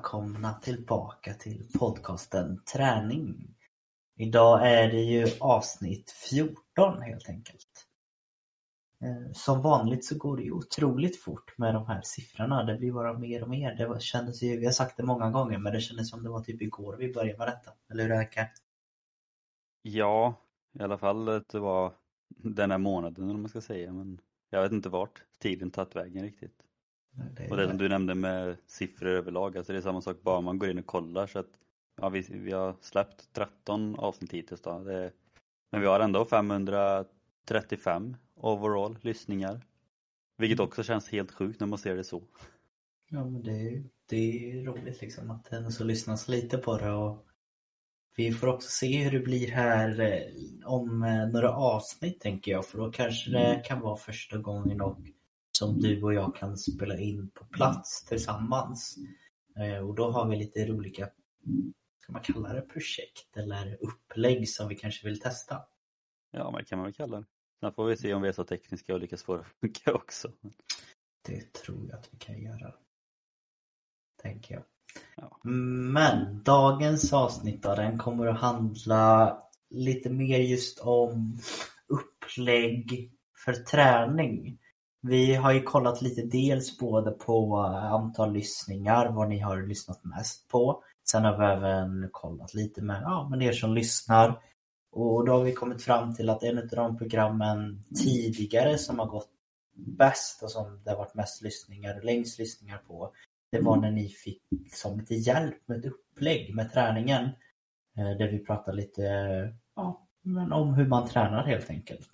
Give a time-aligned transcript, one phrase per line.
[0.00, 3.56] Välkomna tillbaka till podcasten Träning.
[4.16, 7.86] Idag är det ju avsnitt 14 helt enkelt.
[9.00, 12.64] Eh, som vanligt så går det ju otroligt fort med de här siffrorna.
[12.64, 13.74] Det blir bara mer och mer.
[13.74, 16.40] Det kändes ju, vi har sagt det många gånger, men det kändes som det var
[16.40, 17.70] typ igår vi började med detta.
[17.90, 18.48] Eller hur Erka?
[19.82, 20.34] Ja,
[20.78, 21.92] i alla fall att det var
[22.28, 23.92] den här månaden eller man ska säga.
[23.92, 26.69] Men jag vet inte vart tiden tagit vägen riktigt.
[27.50, 30.58] Och det som du nämnde med siffror överlag, alltså det är samma sak bara man
[30.58, 31.50] går in och kollar så att
[32.00, 34.78] ja, vi, vi har släppt 13 avsnitt hittills då.
[34.78, 35.12] Det,
[35.70, 39.60] men vi har ändå 535 overall lyssningar.
[40.38, 40.68] Vilket mm.
[40.68, 42.22] också känns helt sjukt när man ser det så.
[43.10, 46.90] Ja men det, det är roligt liksom att det ändå så lyssnas lite på det
[46.90, 47.26] och
[48.16, 52.66] vi får också se hur det blir här eh, om eh, några avsnitt tänker jag
[52.66, 53.62] för då kanske det mm.
[53.62, 54.98] kan vara första gången och
[55.60, 58.98] som du och jag kan spela in på plats tillsammans.
[59.58, 61.08] Eh, och då har vi lite olika,
[62.02, 65.62] ska man kalla det projekt eller upplägg som vi kanske vill testa.
[66.30, 67.26] Ja, men det kan man väl kalla det.
[67.60, 69.94] Sen får vi se om vi är så tekniska och lyckas få det att funka
[69.94, 70.32] också.
[71.26, 72.74] Det tror jag att vi kan göra.
[74.22, 74.64] Tänker jag.
[75.16, 75.40] Ja.
[75.92, 79.38] Men dagens avsnitt då, den kommer att handla
[79.70, 81.38] lite mer just om
[81.88, 83.12] upplägg
[83.44, 84.58] för träning.
[85.02, 90.48] Vi har ju kollat lite dels både på antal lyssningar, vad ni har lyssnat mest
[90.48, 90.82] på.
[91.10, 94.42] Sen har vi även kollat lite med, ja, med er som lyssnar.
[94.92, 99.06] Och då har vi kommit fram till att en av de programmen tidigare som har
[99.06, 99.28] gått
[99.76, 103.12] bäst och som det har varit mest lyssningar och längst lyssningar på
[103.50, 107.24] det var när ni fick liksom lite hjälp med ett upplägg med träningen.
[107.96, 109.02] Eh, där vi pratade lite
[109.76, 112.10] ja, men om hur man tränar helt enkelt.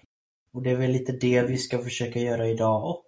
[0.56, 3.05] Och det är väl lite det vi ska försöka göra idag och.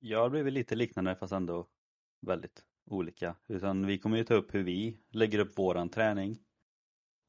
[0.00, 1.66] Ja, det blir väl lite liknande fast ändå
[2.26, 3.36] väldigt olika.
[3.48, 6.38] Utan vi kommer ju ta upp hur vi lägger upp våran träning.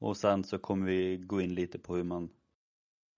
[0.00, 2.30] Och sen så kommer vi gå in lite på hur man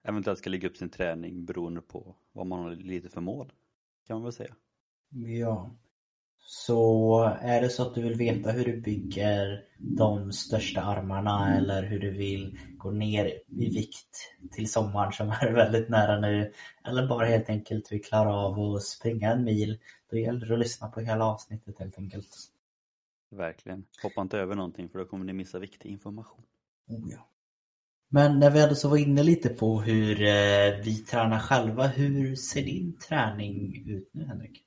[0.08, 3.52] eventuellt ska lägga upp sin träning beroende på vad man har lite för mål.
[4.06, 4.56] Kan man väl säga.
[5.40, 5.70] Ja.
[6.42, 11.82] Så är det så att du vill veta hur du bygger de största armarna eller
[11.82, 16.52] hur du vill gå ner i vikt till sommaren som är väldigt nära nu
[16.84, 19.78] eller bara helt enkelt vill klara av att springa en mil
[20.10, 22.28] då gäller det att lyssna på hela avsnittet helt enkelt.
[23.30, 23.84] Verkligen.
[24.02, 26.42] Hoppa inte över någonting för då kommer ni missa viktig information.
[26.88, 27.28] Oh ja.
[28.08, 32.36] Men när vi ändå så var inne lite på hur eh, vi tränar själva, hur
[32.36, 34.64] ser din träning ut nu Henrik?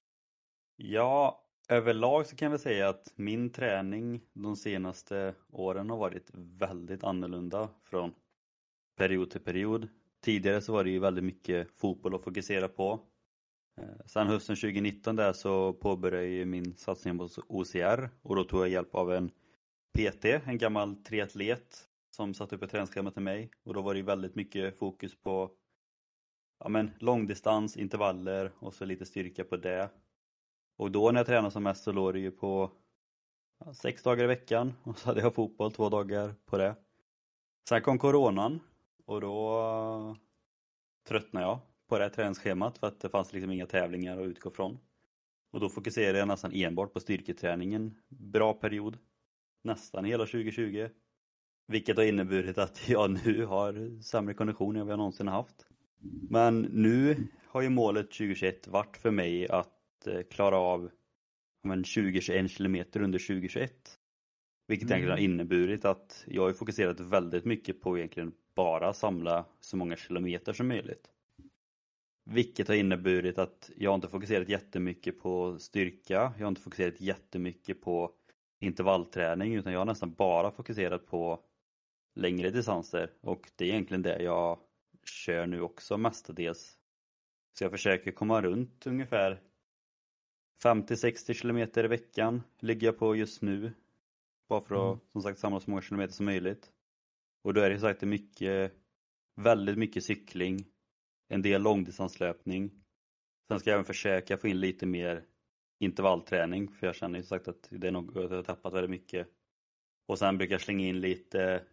[0.75, 1.42] Ja,
[1.73, 7.69] Överlag så kan jag säga att min träning de senaste åren har varit väldigt annorlunda
[7.83, 8.13] från
[8.97, 9.87] period till period.
[10.21, 12.99] Tidigare så var det ju väldigt mycket fotboll att fokusera på.
[13.77, 18.61] Eh, sen hösten 2019 där så påbörjade jag min satsning på OCR och då tog
[18.61, 19.29] jag hjälp av en
[19.97, 24.01] PT, en gammal triatlet som satte upp ett träningsschema till mig och då var det
[24.01, 25.51] väldigt mycket fokus på
[26.59, 29.89] ja, men, långdistans, intervaller och så lite styrka på det
[30.77, 32.71] och då när jag tränade som mest så låg det ju på
[33.73, 36.75] sex dagar i veckan och så hade jag fotboll två dagar på det.
[37.69, 38.59] Sen kom coronan
[39.05, 40.15] och då eh,
[41.07, 44.49] tröttnade jag på det här träningsschemat för att det fanns liksom inga tävlingar att utgå
[44.49, 44.79] från.
[45.51, 47.95] Och då fokuserade jag nästan enbart på styrketräningen.
[48.09, 48.97] Bra period.
[49.63, 50.89] Nästan hela 2020.
[51.67, 55.67] Vilket har inneburit att jag nu har sämre kondition än vad jag någonsin haft.
[56.29, 60.89] Men nu har ju målet 2021 varit för mig att Eh, klara av
[61.63, 63.99] 20-21 kilometer under 2021.
[64.67, 64.91] Vilket mm.
[64.91, 69.95] egentligen har inneburit att jag har fokuserat väldigt mycket på egentligen bara samla så många
[69.95, 71.09] kilometer som möjligt.
[72.25, 77.81] Vilket har inneburit att jag inte fokuserat jättemycket på styrka, jag har inte fokuserat jättemycket
[77.81, 78.11] på
[78.59, 81.43] intervallträning utan jag har nästan bara fokuserat på
[82.15, 84.59] längre distanser och det är egentligen det jag
[85.05, 86.77] kör nu också mestadels.
[87.57, 89.41] Så jag försöker komma runt ungefär
[90.63, 93.73] 50-60 kilometer i veckan ligger jag på just nu.
[94.49, 94.99] Bara för att mm.
[95.11, 96.71] som sagt samla så många kilometer som möjligt.
[97.43, 98.73] Och då är det sagt mycket,
[99.35, 100.65] väldigt mycket cykling,
[101.27, 102.71] en del långdistanslöpning.
[103.47, 105.25] Sen ska jag även försöka få in lite mer
[105.79, 109.27] intervallträning för jag känner ju sagt att det är något jag har tappat väldigt mycket.
[110.07, 111.63] Och sen brukar jag slänga in lite,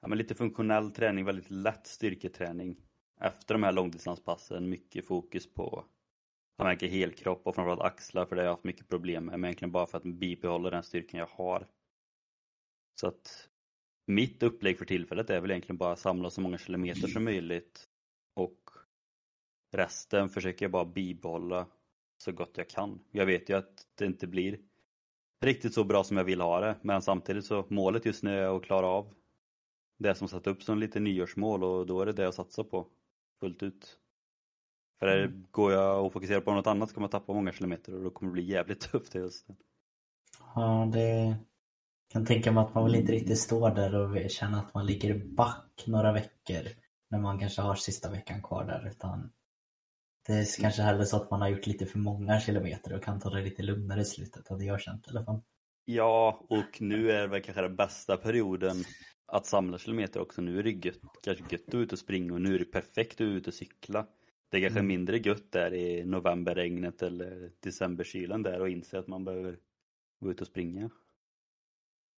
[0.00, 2.76] ja, men lite funktionell träning, väldigt lätt styrketräning.
[3.20, 5.84] Efter de här långdistanspassen, mycket fokus på
[6.62, 9.48] jag märker helkropp och framförallt axlar för det har jag haft mycket problem med, men
[9.48, 11.66] egentligen bara för att bibehålla den styrkan jag har.
[13.00, 13.48] Så att
[14.06, 17.88] mitt upplägg för tillfället är väl egentligen bara att samla så många kilometer som möjligt
[18.34, 18.70] och
[19.72, 21.66] resten försöker jag bara bibehålla
[22.16, 23.00] så gott jag kan.
[23.10, 24.58] Jag vet ju att det inte blir
[25.40, 28.56] riktigt så bra som jag vill ha det men samtidigt så målet just nu är
[28.56, 29.14] att klara av
[29.98, 32.88] det som satt upp som lite nyårsmål och då är det det jag satsar på
[33.40, 34.01] fullt ut.
[35.02, 35.46] För mm.
[35.50, 38.10] går jag och fokuserar på något annat så kommer jag tappa många kilometer och då
[38.10, 39.56] kommer det bli jävligt tufft i hösten.
[40.54, 41.36] Ja, det
[42.12, 45.24] kan tänka mig att man vill inte riktigt stå där och känna att man ligger
[45.24, 46.68] back några veckor
[47.10, 49.32] när man kanske har sista veckan kvar där utan
[50.26, 53.20] det är kanske hellre så att man har gjort lite för många kilometer och kan
[53.20, 55.40] ta det lite lugnare i slutet, hade jag känt i alla fall.
[55.84, 58.76] Ja, och nu är det väl kanske den bästa perioden
[59.26, 60.42] att samla kilometer också.
[60.42, 63.14] Nu är det gött, kanske gött att ut och springa och nu är det perfekt
[63.14, 64.06] att ut och cykla.
[64.52, 64.88] Det är kanske mm.
[64.88, 69.58] mindre gött där i novemberregnet eller decemberkylan där och inse att man behöver
[70.20, 70.90] gå ut och springa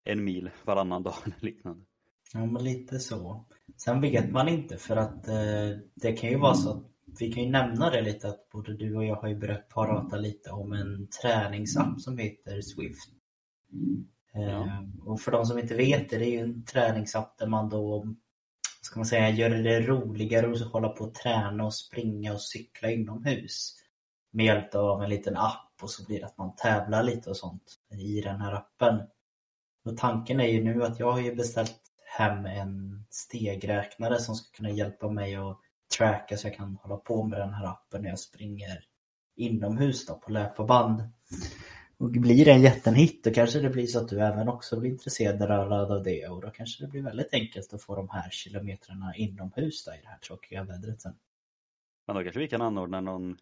[0.04, 1.84] en mil varannan dag eller liknande.
[2.32, 3.44] Ja, men lite så.
[3.76, 7.44] Sen vet man inte för att eh, det kan ju vara så att vi kan
[7.44, 10.72] ju nämna det lite att både du och jag har ju börjat prata lite om
[10.72, 13.10] en träningsapp som heter Swift.
[14.32, 14.40] Ja.
[14.40, 17.68] Eh, och för de som inte vet det, det är ju en träningsapp där man
[17.68, 18.14] då
[18.84, 22.90] ska man säga, göra det roligare att hålla på och träna och springa och cykla
[22.90, 23.74] inomhus.
[24.32, 27.36] Med hjälp av en liten app och så blir det att man tävlar lite och
[27.36, 29.00] sånt i den här appen.
[29.84, 31.80] Och tanken är ju nu att jag har ju beställt
[32.18, 35.58] hem en stegräknare som ska kunna hjälpa mig att
[35.98, 38.84] tracka så jag kan hålla på med den här appen när jag springer
[39.36, 41.02] inomhus då, på löparband.
[41.96, 44.90] Och blir det en jättehit då kanske det blir så att du även också blir
[44.90, 49.14] intresserad av det och då kanske det blir väldigt enkelt att få de här kilometrarna
[49.16, 51.14] inomhus då, i det här tråkiga vädret sen.
[52.06, 53.36] Men då kanske vi kan anordna någon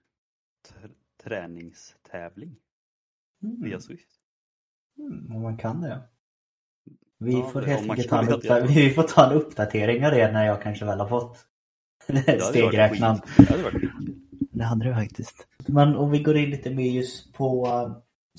[1.24, 2.56] träningstävling
[3.42, 3.62] mm.
[3.62, 4.08] via Swift.
[4.98, 6.02] Mm, om man kan det.
[7.18, 10.46] Vi, ja, får helt enkelt ta en vi får ta en uppdatering av det när
[10.46, 11.46] jag kanske väl har fått
[12.50, 13.20] stegräknaren.
[13.36, 13.82] Det hade varit
[14.50, 15.46] Det hade det faktiskt.
[15.66, 17.66] Men om vi går in lite mer just på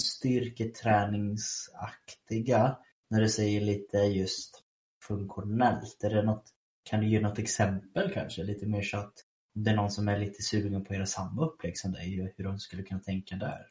[0.01, 2.77] styrketräningsaktiga,
[3.09, 4.63] när du säger lite just
[5.07, 6.49] funktionellt, är det något,
[6.83, 8.43] kan du ge något exempel kanske?
[8.43, 9.13] Lite mer så att
[9.53, 12.43] det är någon som är lite sugen på att göra samma upplägg som dig, hur
[12.43, 13.67] de skulle kunna tänka där?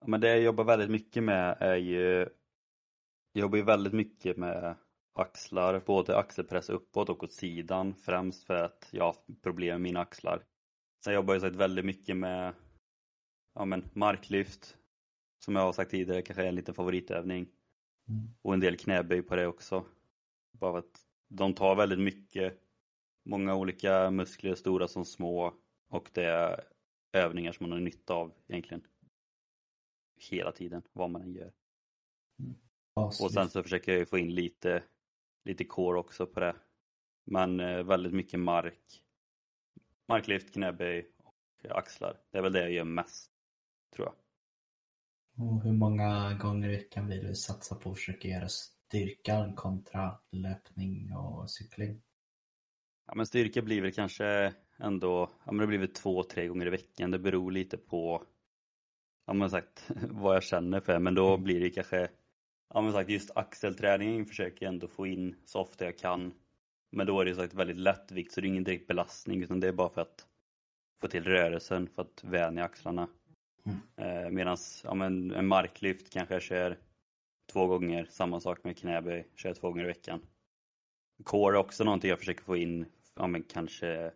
[0.00, 2.28] Ja, men det jag jobbar väldigt mycket med är ju
[3.32, 4.76] jag jobbar ju väldigt mycket med
[5.14, 10.00] axlar, både axelpress uppåt och åt sidan främst för att jag har problem med mina
[10.00, 10.42] axlar.
[11.04, 12.54] Sen jobbar jag väldigt mycket med
[13.54, 14.76] ja, men marklyft
[15.38, 17.48] som jag har sagt tidigare kanske är en liten favoritövning.
[18.08, 18.28] Mm.
[18.42, 19.84] Och en del knäböj på det också.
[20.52, 22.60] Bara att de tar väldigt mycket,
[23.24, 25.54] många olika muskler, stora som små
[25.88, 26.64] och det är
[27.12, 28.86] övningar som man har nytta av egentligen
[30.30, 31.52] hela tiden, vad man än gör.
[32.38, 32.54] Mm.
[32.94, 34.82] Och sen så försöker jag ju få in lite,
[35.44, 36.56] lite core också på det.
[37.24, 39.02] Men eh, väldigt mycket mark.
[40.08, 41.10] Marklyft, knäböj
[41.70, 42.20] och axlar.
[42.30, 43.33] Det är väl det jag gör mest,
[43.94, 44.14] tror jag.
[45.46, 50.18] Och hur många gånger i veckan vill du satsa på att försöka göra styrkan kontra
[50.30, 52.02] löpning och cykling?
[53.06, 56.66] Ja men styrka blir väl kanske ändå, ja men det blir väl två, tre gånger
[56.66, 57.10] i veckan.
[57.10, 58.22] Det beror lite på,
[59.26, 60.98] ja men sagt, vad jag känner för.
[60.98, 62.08] Men då blir det kanske
[62.74, 66.34] Ja men sagt just axelträningen försöker jag ändå få in så ofta jag kan.
[66.90, 69.60] Men då är det sagt väldigt lätt vikt så det är ingen direkt belastning utan
[69.60, 70.26] det är bara för att
[71.00, 73.08] få till rörelsen för att vänja axlarna.
[73.66, 73.78] Mm.
[73.96, 76.78] Eh, Medan ja, men en marklyft kanske jag kör
[77.52, 80.20] två gånger, samma sak med knäböj, kör två gånger i veckan.
[81.24, 84.12] Core är också någonting jag försöker få in, ja men kanske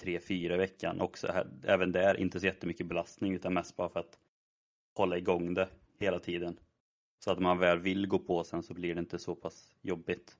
[0.00, 1.46] tre, fyra i veckan också.
[1.64, 4.18] Även där inte så jättemycket belastning utan mest bara för att
[4.96, 6.56] hålla igång det hela tiden.
[7.24, 10.38] Så att man väl vill gå på sen så blir det inte så pass jobbigt.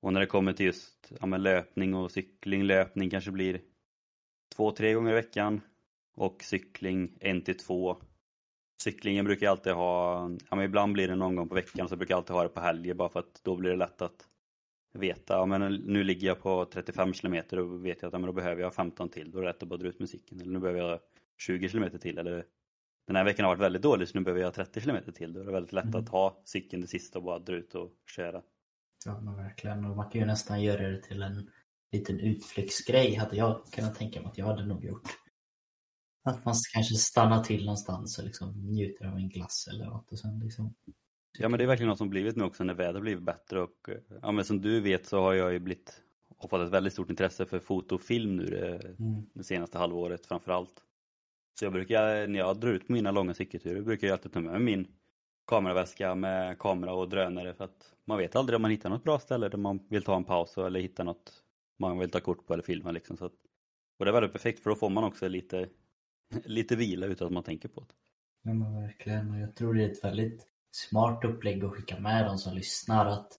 [0.00, 3.60] Och när det kommer till just ja, löpning och cykling, löpning kanske blir
[4.56, 5.60] två, tre gånger i veckan
[6.14, 7.96] och cykling en till två.
[8.82, 11.96] Cyklingen brukar jag alltid ha, ja, men ibland blir det någon gång på veckan så
[11.96, 14.28] brukar jag alltid ha det på helger bara för att då blir det lätt att
[14.92, 18.26] veta, ja, men nu ligger jag på 35 kilometer och vet jag att ja, men
[18.26, 20.40] då behöver jag 15 till, då är det rätt att bara dra ut musiken.
[20.40, 21.00] Eller nu behöver jag
[21.38, 22.44] 20 kilometer till eller
[23.06, 25.32] den här veckan har varit väldigt dålig så nu behöver jag 30 km till.
[25.32, 26.00] Då är det väldigt lätt mm.
[26.00, 28.42] att ha cykeln det sista och bara dra ut och köra.
[29.04, 31.50] Ja men verkligen och man kan ju nästan göra det till en
[31.92, 35.08] liten utflyktsgrej hade jag kunnat tänka mig att jag hade nog gjort.
[36.24, 40.18] Att man kanske stannar till någonstans och liksom njuter av en glass eller något och
[40.18, 40.74] sen liksom
[41.38, 43.88] Ja men det är verkligen något som blivit nu också när vädret blivit bättre och
[44.22, 46.02] ja men som du vet så har jag ju blivit
[46.38, 49.22] och fått ett väldigt stort intresse för foto och film nu det, mm.
[49.34, 50.82] det senaste halvåret framförallt.
[51.58, 54.52] Så jag brukar, när jag drar ut mina långa cykelturer, brukar jag alltid ta med
[54.52, 54.86] mig min
[55.46, 59.18] kameraväska med kamera och drönare för att man vet aldrig om man hittar något bra
[59.18, 61.32] ställe där man vill ta en paus eller hitta något
[61.78, 63.16] man vill ta kort på eller filma liksom.
[63.16, 63.32] Så att,
[63.98, 65.68] och det är väldigt perfekt för då får man också lite,
[66.44, 67.94] lite vila utan att man tänker på det.
[68.42, 69.30] Ja men verkligen.
[69.30, 73.06] Och jag tror det är ett väldigt smart upplägg att skicka med de som lyssnar
[73.06, 73.38] att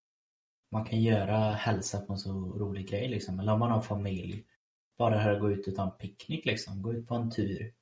[0.72, 3.40] man kan göra hälsa på en så rolig grej liksom.
[3.40, 4.46] Eller om man har familj.
[4.98, 6.82] Bara här att gå ut och ta en picknick liksom.
[6.82, 7.74] Gå ut på en tur.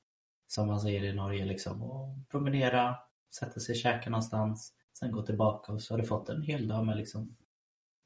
[0.46, 1.82] Som man säger i Norge liksom.
[1.82, 2.96] Och promenera.
[3.38, 4.72] Sätta sig och käka någonstans.
[4.98, 7.36] Sen gå tillbaka och så har du fått en hel dag med liksom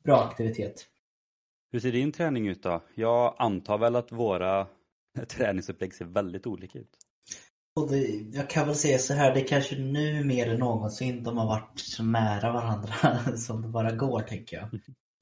[0.04, 0.86] bra aktivitet.
[1.70, 2.82] Hur ser din träning ut då?
[2.94, 4.66] Jag antar väl att våra
[5.28, 6.96] träningsupplägg ser väldigt olika ut.
[7.76, 11.22] Och det, jag kan väl säga så här, det är kanske nu mer än någonsin
[11.22, 12.92] de har varit så nära varandra
[13.36, 14.80] som det bara går tänker jag.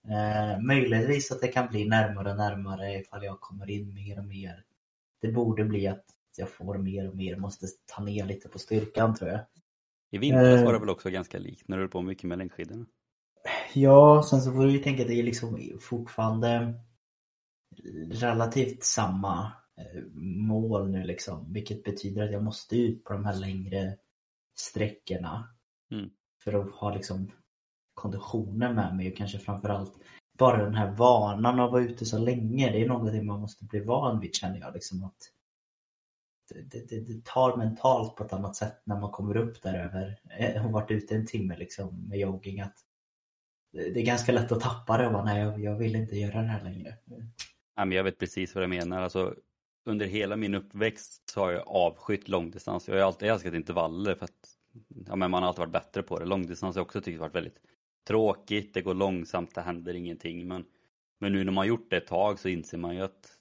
[0.09, 4.25] Eh, möjligtvis att det kan bli närmare och närmare ifall jag kommer in mer och
[4.25, 4.65] mer.
[5.21, 6.05] Det borde bli att
[6.37, 9.41] jag får mer och mer, måste ta ner lite på styrkan tror jag.
[10.11, 12.87] I vintras var det väl också ganska likt när du höll på mycket med längdskidorna?
[13.75, 16.75] Ja, sen så får vi tänka att det är liksom fortfarande
[18.11, 19.51] relativt samma eh,
[20.47, 21.53] mål nu liksom.
[21.53, 23.97] Vilket betyder att jag måste ut på de här längre
[24.59, 25.49] sträckorna.
[25.91, 26.11] Mm.
[26.45, 27.31] För att ha liksom
[27.95, 29.95] konditionen med mig och kanske framförallt
[30.39, 32.73] bara den här vanan av att vara ute så länge.
[32.73, 34.75] Det är någonting man måste bli van vid känner jag.
[34.75, 35.17] Liksom att
[36.49, 40.21] det, det, det, tar mentalt på ett annat sätt när man kommer upp där över
[40.65, 42.61] och varit ute en timme liksom med jogging.
[42.61, 42.77] Att
[43.73, 46.43] det är ganska lätt att tappa det och bara, nej jag, jag vill inte göra
[46.43, 46.97] det här längre.
[47.77, 49.03] Ja, men jag vet precis vad du menar.
[49.03, 49.35] Alltså,
[49.85, 52.89] under hela min uppväxt så har jag avskytt långdistans.
[52.89, 54.57] Jag har alltid älskat intervaller för att
[55.07, 56.25] ja, men man har alltid varit bättre på det.
[56.25, 57.61] Långdistans har jag också tyckt varit väldigt
[58.07, 60.49] tråkigt, det går långsamt, det händer ingenting.
[60.49, 60.65] Men,
[61.21, 63.39] men nu när man gjort det ett tag så inser man ju att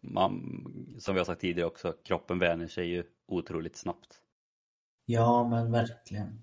[0.00, 0.60] man,
[0.98, 4.20] som vi har sagt tidigare också, kroppen vänjer sig ju otroligt snabbt.
[5.04, 6.42] Ja men verkligen.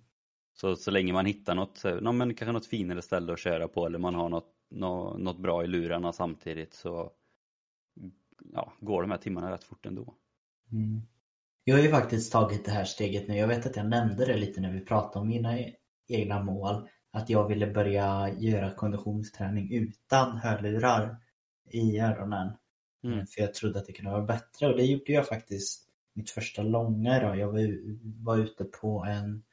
[0.53, 3.85] Så, så länge man hittar något, no, men kanske något finare ställe att köra på
[3.85, 7.11] eller man har något, något, något bra i lurarna samtidigt så
[8.53, 10.15] ja, går de här timmarna rätt fort ändå.
[10.71, 11.01] Mm.
[11.63, 13.37] Jag har ju faktiskt tagit det här steget nu.
[13.37, 15.57] Jag vet att jag nämnde det lite när vi pratade om mina
[16.07, 16.89] egna mål.
[17.11, 21.17] Att jag ville börja göra konditionsträning utan hörlurar
[21.71, 22.57] i öronen.
[23.03, 23.27] Mm.
[23.27, 26.61] För jag trodde att det kunde vara bättre och det gjorde jag faktiskt mitt första
[26.61, 27.35] långa då.
[27.35, 27.77] Jag var,
[28.23, 29.43] var ute på en,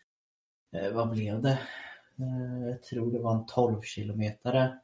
[0.72, 1.58] eh, vad blev det?
[2.18, 4.80] Eh, jag tror det var en 12 kilometare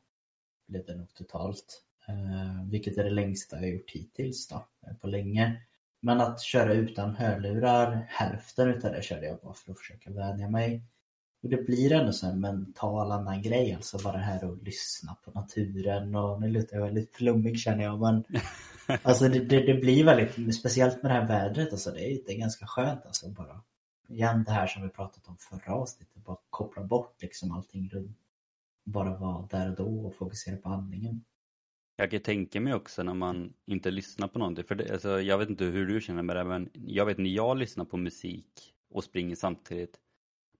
[0.67, 1.86] blev det nog totalt.
[2.09, 4.67] Eh, vilket är det längsta jag gjort hittills då,
[5.01, 5.63] på länge.
[6.01, 10.51] Men att köra utan hörlurar, hälften utav det körde jag bara för att försöka vänja
[10.51, 10.83] mig.
[11.43, 15.31] Och det blir ändå så en mental annan grej, alltså bara här att lyssna på
[15.31, 18.25] naturen och nu låter jag väldigt flummig känner jag men
[19.03, 22.33] Alltså det, det, det, blir väldigt, speciellt med det här vädret alltså, det är, det
[22.33, 23.61] är ganska skönt alltså bara
[24.09, 28.19] Igen det här som vi pratat om förra avsnittet, bara koppla bort liksom allting runt
[28.85, 31.25] Bara vara där och då och fokusera på andningen
[31.97, 35.39] jag kan tänka mig också när man inte lyssnar på någonting, för det, alltså, jag
[35.39, 38.75] vet inte hur du känner med det men jag vet när jag lyssnar på musik
[38.91, 40.01] och springer samtidigt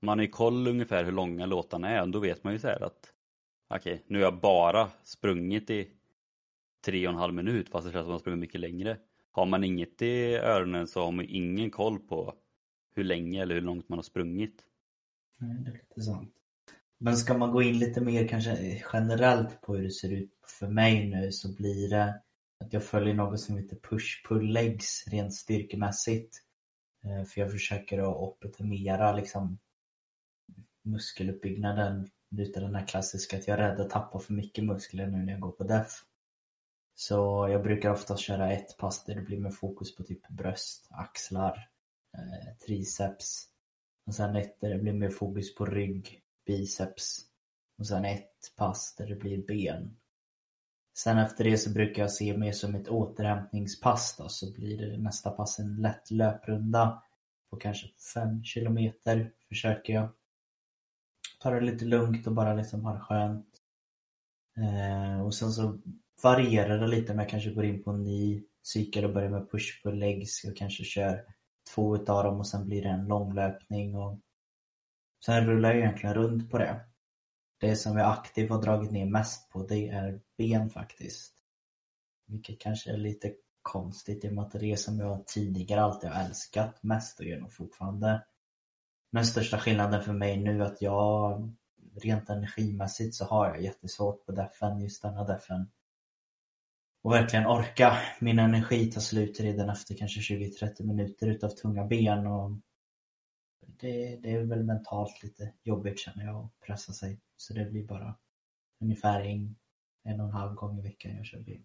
[0.01, 2.69] man har ju koll ungefär hur långa låtarna är och då vet man ju så
[2.69, 3.13] här att
[3.75, 5.89] okej, okay, nu har jag bara sprungit i
[6.85, 8.99] tre och en halv minut fast det känns som att man sprungit mycket längre.
[9.31, 12.35] Har man inget i öronen så har man ingen koll på
[12.95, 14.65] hur länge eller hur långt man har sprungit.
[15.39, 16.35] Nej, det är lite sant.
[16.99, 20.69] Men ska man gå in lite mer kanske generellt på hur det ser ut för
[20.69, 22.21] mig nu så blir det
[22.65, 26.43] att jag följer något som heter push-pull-legs rent styrkemässigt.
[27.05, 29.59] Eh, för jag försöker att optimera liksom
[30.83, 35.19] muskeluppbyggnaden utav den här klassiska att jag är rädd att tappa för mycket muskler nu
[35.19, 36.05] när jag går på def.
[36.95, 40.87] Så jag brukar oftast köra ett pass där det blir med fokus på typ bröst,
[40.91, 41.69] axlar,
[42.19, 43.49] eh, triceps.
[44.07, 47.21] Och sen ett där det blir mer fokus på rygg, biceps.
[47.79, 49.97] Och sen ett pass där det blir ben.
[50.99, 54.99] Sen efter det så brukar jag se mer som ett återhämtningspass då, så blir det
[54.99, 57.03] nästa pass en lätt löprunda
[57.51, 60.09] på kanske 5 kilometer försöker jag.
[61.41, 63.47] Ta det lite lugnt och bara liksom ha det skönt.
[64.57, 65.79] Eh, och sen så
[66.23, 69.51] varierar det lite om jag kanske går in på en ny cykel och börjar med
[69.51, 71.25] push på legs och kanske kör
[71.75, 74.19] två utav dem och sen blir det en långlöpning och
[75.25, 76.81] sen rullar jag egentligen runt på det.
[77.61, 81.35] Det som jag aktivt har dragit ner mest på det är ben faktiskt.
[82.27, 83.33] Vilket kanske är lite
[83.63, 87.21] konstigt i och med att det är det som jag tidigare alltid har älskat mest
[87.21, 88.25] och gör nog fortfarande.
[89.11, 91.43] Men största skillnaden för mig nu är att jag
[92.03, 95.71] rent energimässigt så har jag jättesvårt på defen, just denna defen.
[97.03, 97.99] Och verkligen orka.
[98.21, 102.51] Min energi tar slut redan efter kanske 20-30 minuter utav tunga ben och
[103.81, 107.21] det, det, är väl mentalt lite jobbigt känner jag att pressa sig.
[107.37, 108.19] Så det blir bara
[108.81, 109.57] ungefär en,
[110.05, 111.63] en och en halv gång i veckan jag kör bil.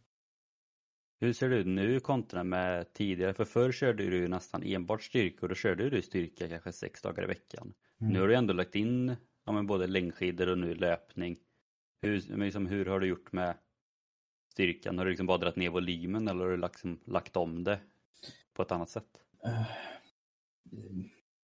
[1.19, 3.33] Hur ser det ut nu kontra med tidigare?
[3.33, 7.23] För förr körde du nästan enbart styrka och då körde du styrka kanske sex dagar
[7.23, 7.73] i veckan.
[8.01, 8.13] Mm.
[8.13, 9.15] Nu har du ändå lagt in
[9.45, 11.37] ja, men både längdskidor och nu löpning.
[12.01, 13.57] Hur, liksom, hur har du gjort med
[14.51, 14.97] styrkan?
[14.97, 17.79] Har du liksom bara dragit ner volymen eller har du liksom lagt om det
[18.53, 19.23] på ett annat sätt?
[19.45, 19.65] Uh,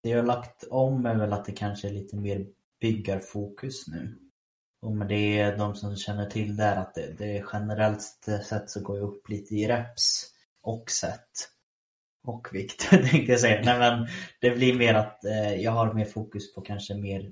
[0.07, 2.45] det jag har lagt om är väl att det kanske är lite mer
[2.81, 4.17] byggarfokus nu.
[4.81, 8.01] Och med det, de som känner till det är att det, det generellt
[8.49, 10.25] sett så går jag upp lite i reps
[10.61, 11.49] och set.
[12.23, 13.61] Och vikt tänkte jag säga.
[13.63, 14.07] Nej men
[14.41, 17.31] det blir mer att eh, jag har mer fokus på kanske mer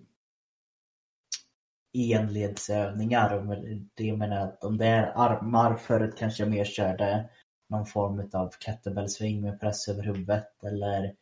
[1.93, 3.33] enledsövningar.
[3.33, 3.55] Och
[3.93, 7.29] det menar att om det är armar förut kanske jag mer körde
[7.69, 9.07] någon form av kettlebell
[9.41, 11.15] med press över huvudet eller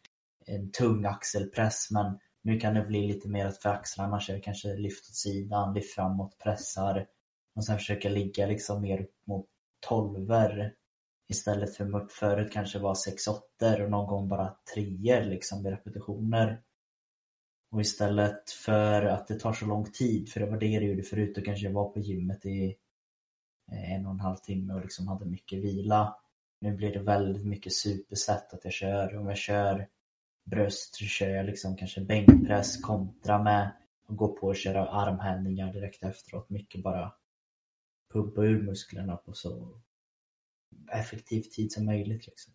[0.45, 1.91] en tung axelpress.
[1.91, 5.15] Men nu kan det bli lite mer att för axlarna man kör kanske lyft åt
[5.15, 7.07] sidan, lyft framåt, pressar
[7.55, 9.45] och sen försöka ligga liksom mer upp mot
[9.79, 10.73] tolver
[11.29, 15.71] istället för mot förut kanske var 6 8 och någon gång bara 3 liksom i
[15.71, 16.61] repetitioner.
[17.71, 21.03] Och istället för att det tar så lång tid, för det var det det gjorde
[21.03, 22.75] förut, då kanske jag var på gymmet i
[23.71, 26.15] eh, en och en halv timme och liksom hade mycket vila.
[26.61, 29.17] Nu blir det väldigt mycket supersätt att jag kör.
[29.17, 29.87] Om jag kör
[30.43, 33.71] bröst så kör jag liksom kanske bänkpress kontra med
[34.07, 36.49] att gå på och köra armhävningar direkt efteråt.
[36.49, 37.13] Mycket bara
[38.13, 39.81] pumpa ur musklerna på så
[40.91, 42.27] effektiv tid som möjligt.
[42.27, 42.53] Liksom.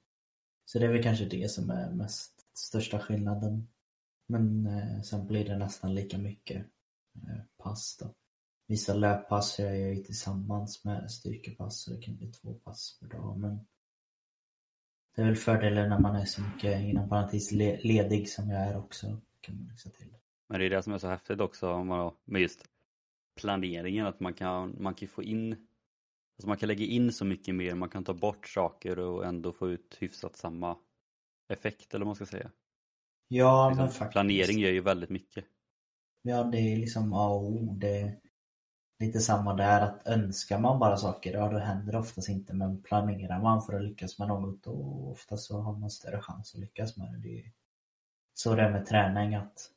[0.64, 3.68] Så det är väl kanske det som är mest största skillnaden.
[4.26, 6.66] Men eh, sen blir det nästan lika mycket
[7.14, 8.14] eh, pass då.
[8.66, 13.08] Vissa löppass gör jag ju tillsammans med styrkepass så det kan bli två pass per
[13.08, 13.38] dag.
[13.38, 13.60] Men
[15.18, 18.78] det är väl fördelen när man är så mycket inom parentes ledig som jag är
[18.78, 19.06] också.
[19.40, 20.14] Kan man lägga till.
[20.48, 21.84] Men det är det som är så häftigt också
[22.24, 22.64] med just
[23.40, 27.54] planeringen att man kan, man kan få in alltså man kan lägga in så mycket
[27.54, 30.76] mer, man kan ta bort saker och ändå få ut hyfsat samma
[31.48, 32.50] effekt eller vad man ska säga.
[33.28, 34.12] Ja liksom, men faktiskt.
[34.12, 35.44] Planering gör ju väldigt mycket.
[36.22, 37.74] Ja det är liksom A och O.
[37.78, 38.20] Det,
[38.98, 42.54] lite samma där att önskar man bara saker, ja då händer det oftast inte.
[42.54, 46.54] Men planerar man för att lyckas med något och ofta så har man större chans
[46.54, 47.18] att lyckas med det.
[47.18, 47.52] det är
[48.34, 49.70] så det är med träning att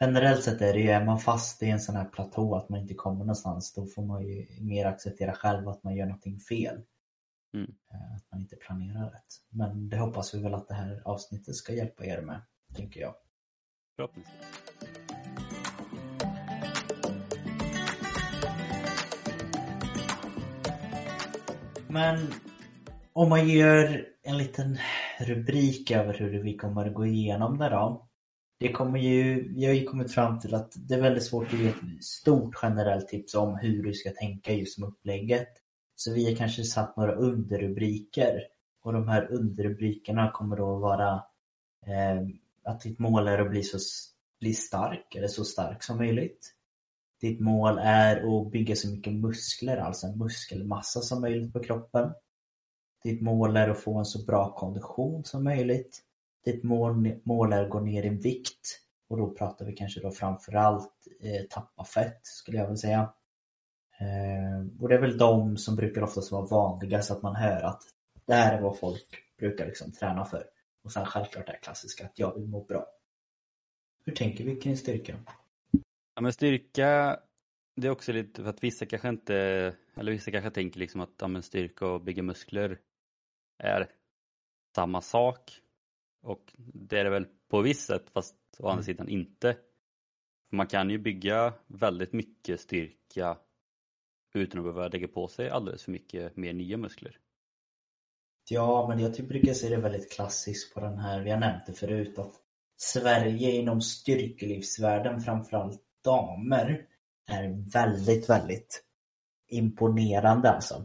[0.00, 2.80] generellt sett är det ju, är man fast i en sån här platå att man
[2.80, 6.82] inte kommer någonstans, då får man ju mer acceptera själv att man gör någonting fel.
[7.54, 7.74] Mm.
[7.92, 9.34] Eh, att man inte planerar rätt.
[9.48, 12.40] Men det hoppas vi väl att det här avsnittet ska hjälpa er med,
[12.74, 13.14] tänker jag.
[13.96, 15.07] Förhoppningsvis.
[21.90, 22.32] Men
[23.12, 24.78] om man gör en liten
[25.20, 28.08] rubrik över hur vi kommer att gå igenom det då.
[28.60, 31.60] Det kommer ju, vi har ju kommit fram till att det är väldigt svårt att
[31.60, 35.48] ge ett stort generellt tips om hur du ska tänka just med upplägget.
[35.96, 38.42] Så vi har kanske satt några underrubriker
[38.84, 41.12] och de här underrubrikerna kommer då vara
[41.86, 42.22] eh,
[42.64, 43.78] att ditt mål är att bli så
[44.40, 46.54] bli stark eller så stark som möjligt.
[47.20, 52.12] Ditt mål är att bygga så mycket muskler, alltså en muskelmassa som möjligt på kroppen.
[53.02, 56.00] Ditt mål är att få en så bra kondition som möjligt.
[56.44, 60.10] Ditt mål, mål är att gå ner i vikt och då pratar vi kanske då
[60.10, 63.12] framförallt eh, tappa fett skulle jag vilja säga.
[64.00, 67.62] Eh, och det är väl de som brukar oftast vara vanliga så att man hör
[67.62, 67.82] att
[68.26, 69.06] det här är vad folk
[69.38, 70.44] brukar liksom träna för.
[70.84, 72.86] Och sen självklart det klassiska att jag vill må bra.
[74.04, 75.14] Hur tänker vi kring styrka?
[76.18, 77.20] Ja men styrka,
[77.76, 79.34] det är också lite för att vissa kanske inte,
[79.94, 82.78] eller vissa kanske tänker liksom att ja, men styrka och bygga muskler
[83.58, 83.90] är
[84.74, 85.60] samma sak.
[86.22, 88.84] Och det är det väl på visst sätt fast å andra mm.
[88.84, 89.56] sidan inte.
[90.50, 93.38] Man kan ju bygga väldigt mycket styrka
[94.34, 97.18] utan att behöva lägga på sig alldeles för mycket mer nya muskler.
[98.50, 101.72] Ja, men jag brukar se det väldigt klassiskt på den här, vi har nämnt det
[101.72, 102.34] förut, att
[102.76, 106.86] Sverige inom styrkelivsvärlden framförallt damer
[107.30, 108.84] är väldigt, väldigt
[109.48, 110.82] imponerande alltså.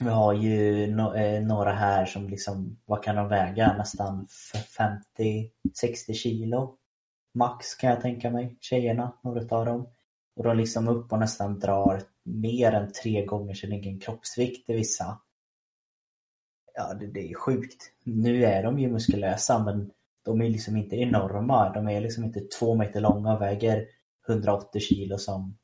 [0.00, 3.76] Vi har ju no eh, några här som liksom, vad kan de väga?
[3.76, 4.26] Nästan
[5.18, 6.76] 50-60 kilo.
[7.34, 9.88] Max kan jag tänka mig, tjejerna, några av dem.
[10.36, 14.74] Och de liksom upp och nästan drar mer än tre gånger sin egen kroppsvikt i
[14.74, 15.18] vissa.
[16.74, 17.92] Ja, det, det är sjukt.
[18.04, 19.90] Nu är de ju muskulösa men
[20.24, 21.72] de är liksom inte enorma.
[21.72, 23.86] De är liksom inte två meter långa och väger
[24.28, 25.58] 180 kilo som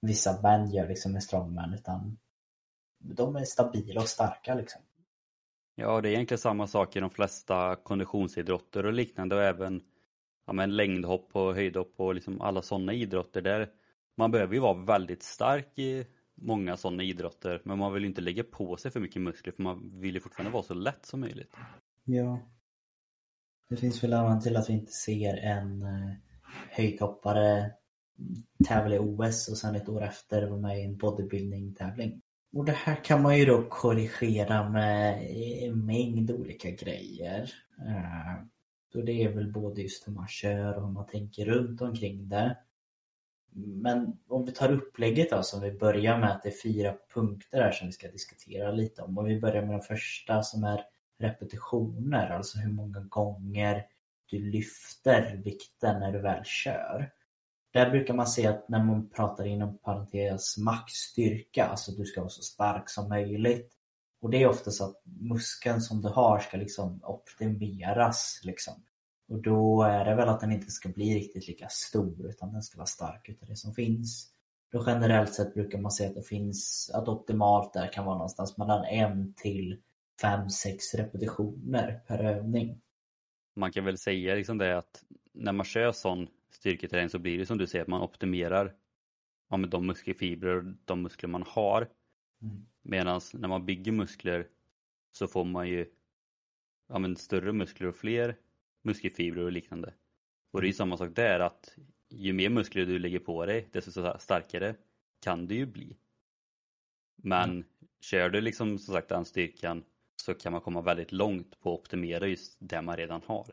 [0.00, 2.18] vissa band gör liksom med strongman utan
[2.98, 4.82] de är stabila och starka liksom.
[5.74, 9.82] Ja, det är egentligen samma sak i de flesta konditionsidrotter och liknande och även
[10.46, 13.70] ja, men längdhopp och höjdhopp och liksom alla sådana idrotter där
[14.16, 18.44] man behöver ju vara väldigt stark i många sådana idrotter men man vill inte lägga
[18.44, 21.56] på sig för mycket muskler för man vill ju fortfarande vara så lätt som möjligt.
[22.04, 22.38] Ja.
[23.68, 26.12] Det finns väl anledning till att vi inte ser en eh,
[26.70, 27.72] höjdhoppare
[28.68, 32.20] tävla i OS och sen ett år efter vara med i en bodybuilding-tävling.
[32.52, 35.30] Och det här kan man ju då korrigera med
[35.62, 37.52] en mängd olika grejer.
[37.86, 38.44] Eh,
[38.92, 42.28] så det är väl både just hur man kör och hur man tänker runt omkring
[42.28, 42.56] det.
[43.52, 47.62] Men om vi tar upplägget då som vi börjar med att det är fyra punkter
[47.62, 49.18] här som vi ska diskutera lite om.
[49.18, 50.84] Och vi börjar med den första som är
[51.18, 53.86] repetitioner, alltså hur många gånger
[54.30, 57.12] du lyfter vikten när du väl kör.
[57.72, 62.30] Där brukar man se att när man pratar inom parentes maxstyrka, alltså du ska vara
[62.30, 63.72] så stark som möjligt.
[64.20, 68.40] Och det är ofta så att muskeln som du har ska liksom optimeras.
[68.44, 68.74] Liksom.
[69.28, 72.62] Och då är det väl att den inte ska bli riktigt lika stor utan den
[72.62, 74.30] ska vara stark utav det som finns.
[74.72, 78.58] Då generellt sett brukar man säga att det finns, att optimalt där kan vara någonstans
[78.58, 79.80] mellan en till
[80.20, 82.80] fem sex repetitioner per övning.
[83.56, 87.46] Man kan väl säga liksom det att när man kör sån styrketräning så blir det
[87.46, 88.74] som du säger att man optimerar
[89.50, 91.88] ja, med de muskelfibrer och de muskler man har.
[92.42, 92.66] Mm.
[92.82, 94.48] Medan när man bygger muskler
[95.12, 95.86] så får man ju
[96.88, 98.36] ja, men större muskler och fler
[98.82, 99.94] muskelfibrer och liknande.
[100.50, 101.76] Och det är ju samma sak där att
[102.08, 104.74] ju mer muskler du lägger på dig desto starkare
[105.20, 105.96] kan du ju bli.
[107.16, 107.64] Men mm.
[108.00, 109.84] kör du liksom som sagt den styrkan
[110.16, 113.46] så kan man komma väldigt långt på att optimera just det man redan har.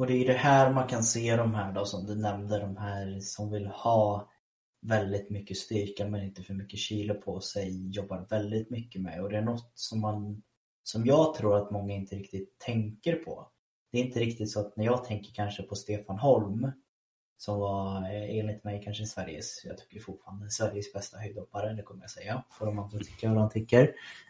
[0.00, 2.76] Och det är det här man kan se de här då som du nämnde, de
[2.76, 4.30] här som vill ha
[4.82, 9.22] väldigt mycket styrka men inte för mycket kilo på sig, jobbar väldigt mycket med.
[9.22, 10.42] Och det är något som man
[10.82, 13.50] som jag tror att många inte riktigt tänker på.
[13.92, 16.72] Det är inte riktigt så att när jag tänker kanske på Stefan Holm
[17.40, 22.00] som var eh, enligt mig kanske Sveriges, jag tycker fortfarande Sveriges bästa höjdhoppare, det kommer
[22.00, 22.44] jag säga.
[22.50, 23.82] Får de andra tycka vad de tycker.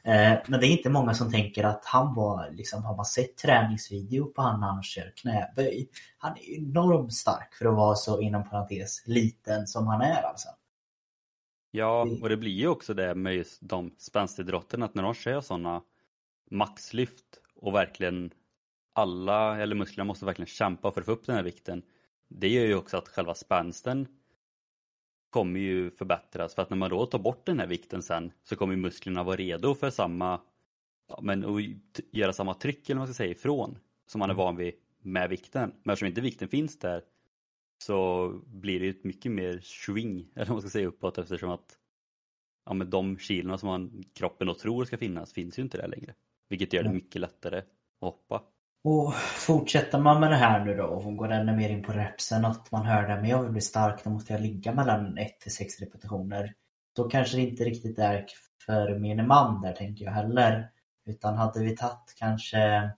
[0.05, 3.37] Eh, men det är inte många som tänker att han var, liksom, har man sett
[3.37, 5.88] träningsvideo på han när han kör knäböj.
[6.18, 10.49] Han är enormt stark för att vara så inom parentes liten som han är alltså.
[11.70, 15.40] Ja, och det blir ju också det med just de spänstidrotterna att när de kör
[15.40, 15.83] sådana
[16.51, 18.31] maxlyft och verkligen
[18.92, 21.83] alla, eller musklerna måste verkligen kämpa för att få upp den här vikten
[22.31, 24.07] det gör ju också att själva spänsten
[25.31, 28.57] kommer ju förbättras för att när man då tar bort den här vikten sen så
[28.57, 30.40] kommer musklerna vara redo för samma
[31.09, 34.35] ja, men att göra samma tryck eller vad man ska säga ifrån som man är
[34.35, 35.73] van vid med vikten.
[35.83, 37.05] Men eftersom inte vikten finns där
[37.79, 41.79] så blir det ett mycket mer swing eller vad man ska säga uppåt eftersom att
[42.66, 45.88] ja, men de kilona som man, kroppen då tror ska finnas finns ju inte där
[45.88, 46.14] längre.
[46.49, 47.66] Vilket gör det mycket lättare att
[48.01, 48.43] hoppa.
[48.85, 52.45] Och fortsätter man med det här nu då och går ännu mer in på repsen
[52.45, 55.40] att man hör det men jag vill bli stark, då måste jag ligga mellan 1
[55.40, 56.55] till 6 repetitioner.
[56.97, 58.27] Då kanske det inte riktigt är
[58.66, 60.71] för min man där tänker jag heller.
[61.07, 62.90] Utan hade vi tagit kanske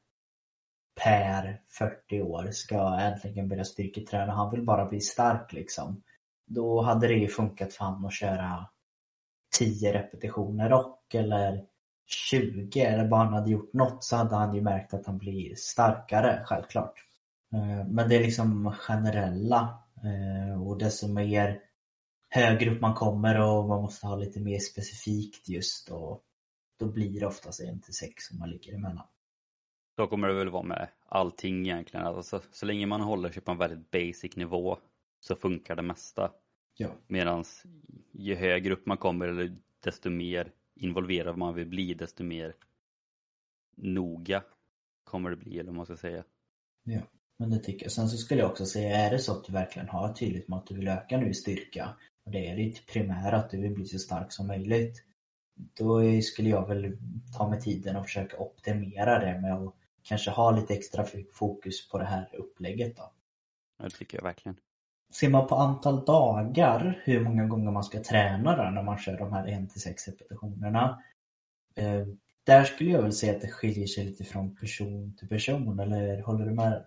[1.00, 4.32] Per 40 år ska äntligen börja styrketräna.
[4.32, 6.02] Han vill bara bli stark liksom.
[6.46, 8.68] Då hade det ju funkat för honom att köra
[9.58, 11.64] 10 repetitioner och eller
[12.06, 15.54] 20 eller bara han hade gjort något så hade han ju märkt att han blir
[15.54, 17.04] starkare, självklart.
[17.52, 21.60] Eh, men det är liksom generella eh, och desto mer
[22.28, 26.22] högre upp man kommer och man måste ha lite mer specifikt just och
[26.78, 29.06] då blir det oftast 1 till 6 som man ligger emellan.
[29.96, 32.06] Så kommer det väl vara med allting egentligen.
[32.06, 34.78] Alltså, så länge man håller sig på en väldigt basic nivå
[35.20, 36.30] så funkar det mesta.
[36.76, 36.88] Ja.
[37.06, 37.44] Medan
[38.12, 42.54] ju högre upp man kommer desto mer involverad man vill bli desto mer
[43.76, 44.42] noga
[45.04, 46.24] kommer det bli eller vad man ska säga.
[46.84, 47.00] Ja,
[47.38, 47.92] men det tycker jag.
[47.92, 50.58] Sen så skulle jag också säga, är det så att du verkligen har tydligt med
[50.58, 53.74] att du vill öka nu i styrka och det är ditt primära att du vill
[53.74, 55.04] bli så stark som möjligt.
[55.54, 56.98] Då skulle jag väl
[57.38, 61.98] ta med tiden och försöka optimera det med att kanske ha lite extra fokus på
[61.98, 63.12] det här upplägget då.
[63.78, 64.56] Det tycker jag verkligen.
[65.12, 69.18] Ser man på antal dagar hur många gånger man ska träna där när man kör
[69.18, 71.02] de här 1-6 repetitionerna.
[71.76, 72.06] Eh,
[72.44, 76.22] där skulle jag väl säga att det skiljer sig lite från person till person, eller
[76.22, 76.84] håller du med?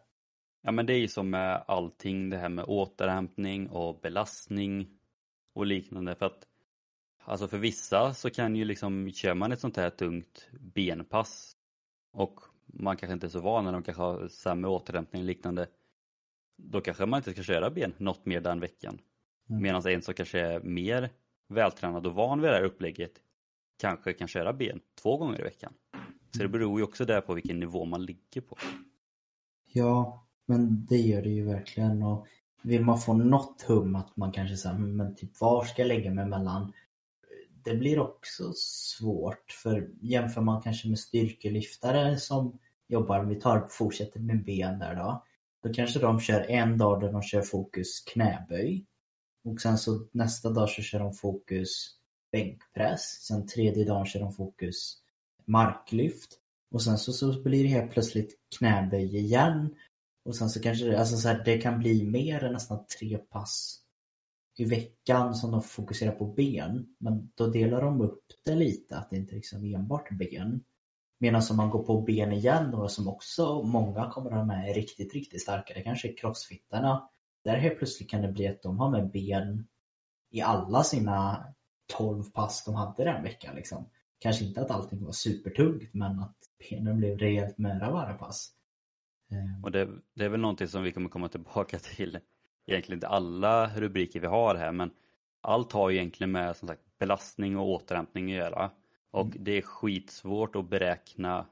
[0.62, 4.88] Ja men det är ju som med allting det här med återhämtning och belastning
[5.54, 6.48] och liknande för att
[7.28, 11.56] Alltså för vissa så kan ju liksom, kör man ett sånt här tungt benpass
[12.12, 15.68] och man kanske inte är så van när de kanske har sämre återhämtning och liknande
[16.58, 19.00] då kanske man inte ska köra ben något mer den veckan.
[19.50, 19.62] Mm.
[19.62, 21.10] Medan en som kanske är mer
[21.48, 23.12] vältränad och van vid det här upplägget
[23.78, 25.74] kanske kan köra ben två gånger i veckan.
[26.32, 28.58] Så det beror ju också där på vilken nivå man ligger på.
[29.74, 32.04] Ja, men det gör det ju verkligen.
[32.04, 32.28] Och
[32.62, 36.12] vill man få något hum att man kanske säger, men typ var ska jag lägga
[36.12, 36.74] mig mellan
[37.66, 44.20] det blir också svårt för jämför man kanske med styrkelyftare som jobbar, vi tar fortsätter
[44.20, 45.25] med ben där då.
[45.66, 48.86] Då kanske de kör en dag där de kör fokus knäböj.
[49.44, 51.96] Och sen så nästa dag så kör de fokus
[52.32, 53.02] bänkpress.
[53.02, 54.98] Sen tredje dagen kör de fokus
[55.46, 56.40] marklyft.
[56.72, 59.76] Och sen så, så blir det helt plötsligt knäböj igen.
[60.26, 63.18] Och sen så kanske det, alltså så här, det kan bli mer än nästan tre
[63.18, 63.82] pass
[64.58, 66.96] i veckan som de fokuserar på ben.
[67.00, 70.64] Men då delar de upp det lite, att det inte liksom enbart ben.
[71.18, 74.70] Medan om man går på ben igen då, som också många kommer att ha med
[74.70, 77.10] är riktigt, riktigt starka, det kanske är crossfittarna.
[77.44, 79.68] Där helt plötsligt kan det bli att de har med ben
[80.32, 81.46] i alla sina
[81.98, 83.56] 12 pass de hade den veckan.
[83.56, 83.90] Liksom.
[84.20, 86.38] Kanske inte att allting var supertungt, men att
[86.70, 88.52] benen blev rejält möra varje pass.
[89.32, 89.64] Eh.
[89.64, 92.20] Och det, det, är väl någonting som vi kommer komma tillbaka till
[92.66, 94.92] egentligen inte alla rubriker vi har här men
[95.42, 98.72] allt har egentligen med som sagt belastning och återhämtning att göra.
[99.16, 99.38] Och mm.
[99.44, 101.46] det är skitsvårt att beräkna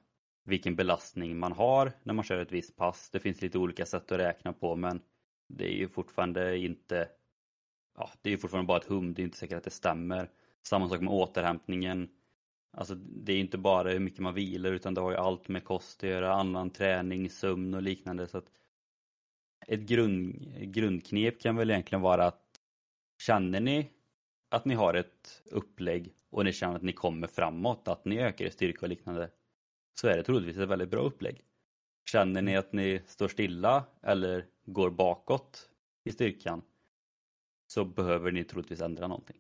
[0.44, 3.10] vilken belastning man har när man kör ett visst pass.
[3.10, 5.02] Det finns lite olika sätt att räkna på men
[5.48, 7.10] det är ju fortfarande inte
[7.98, 10.30] ja, det är fortfarande bara ett hum, det är inte säkert att det stämmer.
[10.64, 12.10] Samma sak med återhämtningen.
[12.72, 15.64] Alltså det är inte bara hur mycket man vilar utan det har ju allt med
[15.64, 18.28] kost att göra, annan träning, sömn och liknande.
[18.28, 18.52] Så att
[19.68, 22.60] ett grund, grundknep kan väl egentligen vara att
[23.18, 23.90] känner ni
[24.54, 28.46] att ni har ett upplägg och ni känner att ni kommer framåt, att ni ökar
[28.46, 29.30] i styrka och liknande,
[30.00, 31.42] så är det troligtvis ett väldigt bra upplägg.
[32.12, 35.70] Känner ni att ni står stilla eller går bakåt
[36.04, 36.62] i styrkan
[37.68, 39.38] så behöver ni troligtvis ändra någonting.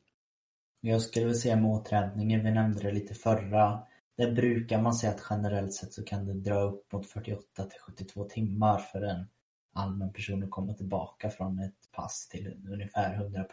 [0.81, 3.83] Jag skulle vilja säga med återhämtningen, vi nämnde det lite förra,
[4.17, 7.79] där brukar man säga att generellt sett så kan det dra upp mot 48 till
[7.79, 9.25] 72 timmar för en
[9.73, 13.45] allmän person att komma tillbaka från ett pass till ungefär 100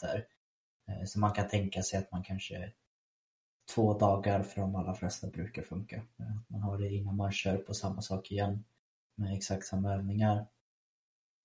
[0.00, 0.26] där.
[0.88, 2.72] Eh, så man kan tänka sig att man kanske
[3.74, 5.96] två dagar för de allra flesta brukar funka.
[5.96, 8.64] Eh, man har det innan man kör på samma sak igen
[9.16, 10.46] med exakt samma övningar.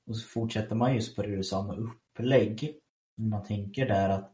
[0.08, 2.80] Och så fortsätter man just på det du sa med upplägg.
[3.18, 4.34] Man tänker där att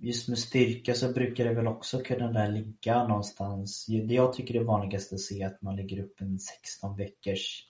[0.00, 3.86] just med styrka så brukar det väl också kunna där ligga någonstans.
[3.86, 7.68] Det jag tycker är vanligast att se att man lägger upp en 16 veckors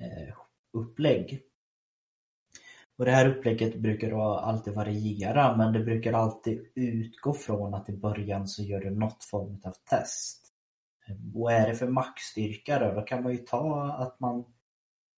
[0.00, 0.34] eh,
[0.72, 1.42] upplägg.
[2.98, 7.88] Och det här upplägget brukar då alltid variera men det brukar alltid utgå från att
[7.88, 10.44] i början så gör du något form av test.
[11.34, 14.44] Och är det för maxstyrka då, då kan man ju ta att man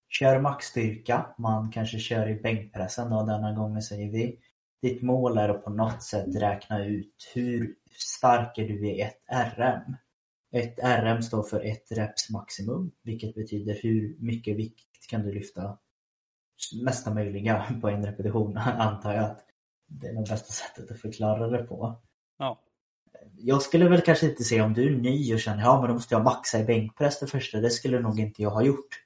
[0.08, 4.38] kör maxstyrka, man kanske kör i bänkpressen då denna gången säger vi.
[4.82, 9.20] Ditt mål är att på något sätt räkna ut hur stark är du i ett
[9.56, 9.96] RM.
[10.52, 15.78] Ett RM står för ett reps maximum, vilket betyder hur mycket vikt kan du lyfta
[16.82, 19.44] mesta möjliga på en repetition, antar jag att
[19.86, 22.00] det är det bästa sättet att förklara det på.
[22.38, 22.60] Ja.
[23.36, 25.94] Jag skulle väl kanske inte säga om du är ny och känner ja men då
[25.94, 29.02] måste jag maxa i bänkpress det första, det skulle nog inte jag ha gjort.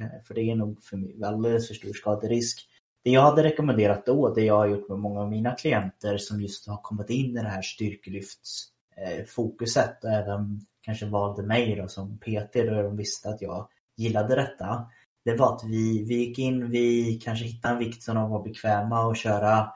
[0.00, 2.66] Eh, för det är nog för mig alldeles för stor skaderisk.
[3.04, 6.40] Det jag hade rekommenderat då, det jag har gjort med många av mina klienter som
[6.40, 12.18] just har kommit in i det här styrkelyftsfokuset och även kanske valde mig då som
[12.18, 14.90] PT då de visste att jag gillade detta.
[15.24, 18.44] Det var att vi, vi gick in, vi kanske hittade en vikt som de var
[18.44, 19.72] bekväma att köra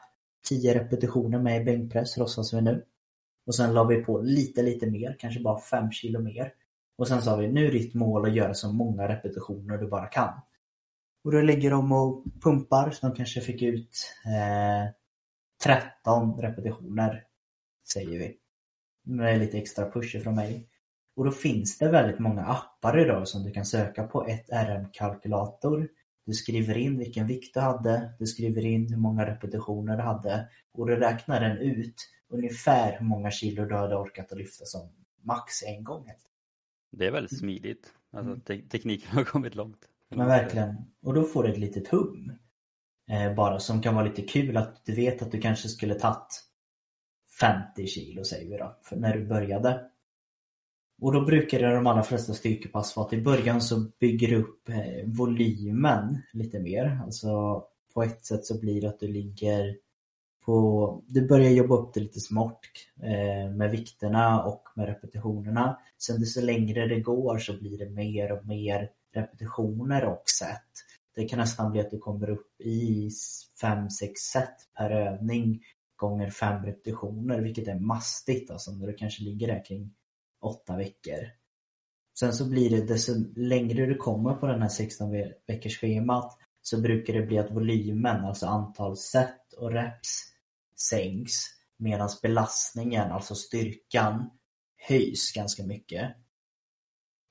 [0.49, 2.85] 10 repetitioner med i bänkpress, låtsas vi nu.
[3.47, 6.53] Och sen la vi på lite, lite mer, kanske bara 5 kilo mer.
[6.97, 10.07] Och sen sa vi, nu är ditt mål att göra så många repetitioner du bara
[10.07, 10.41] kan.
[11.25, 14.93] Och då ligger de och pumpar, så de kanske fick ut eh,
[15.65, 17.25] 13 repetitioner,
[17.93, 18.37] säger vi.
[19.07, 20.69] Med lite extra push från mig.
[21.17, 25.89] Och då finns det väldigt många appar idag som du kan söka på ett RM-kalkylator.
[26.27, 30.49] Du skriver in vilken vikt du hade, du skriver in hur många repetitioner du hade
[30.73, 31.95] och då räknar den ut
[32.29, 34.89] ungefär hur många kilo du hade orkat att lyfta som
[35.23, 36.11] max en gång.
[36.93, 37.93] Det är väldigt smidigt.
[38.13, 38.41] Alltså, mm.
[38.41, 39.89] te tekniken har kommit långt.
[40.09, 40.77] Men verkligen.
[41.03, 42.33] Och då får du ett litet hum.
[43.11, 46.45] Eh, bara som kan vara lite kul att du vet att du kanske skulle tagit
[47.41, 49.91] 50 kilo säger vi då, för när du började.
[51.05, 54.37] Och då brukar det de allra flesta styrkepass vara att i början så bygger du
[54.37, 57.01] upp eh, volymen lite mer.
[57.05, 57.63] Alltså
[57.95, 59.77] på ett sätt så blir det att du ligger
[60.45, 62.61] på, du börjar jobba upp det lite smart
[63.03, 65.79] eh, med vikterna och med repetitionerna.
[65.99, 70.71] Sen desto längre det går så blir det mer och mer repetitioner och set.
[71.15, 73.09] Det kan nästan bli att du kommer upp i
[73.63, 73.89] 5-6
[74.33, 75.63] set per övning
[75.97, 79.95] gånger 5 repetitioner vilket är mastigt alltså när du kanske ligger där kring
[80.45, 81.31] åtta veckor.
[82.19, 85.11] Sen så blir det, desto längre du kommer på den här 16
[85.47, 90.35] veckors schemat så brukar det bli att volymen, alltså antal set och reps
[90.91, 91.33] sänks.
[91.77, 94.31] Medan belastningen, alltså styrkan,
[94.89, 96.17] höjs ganska mycket.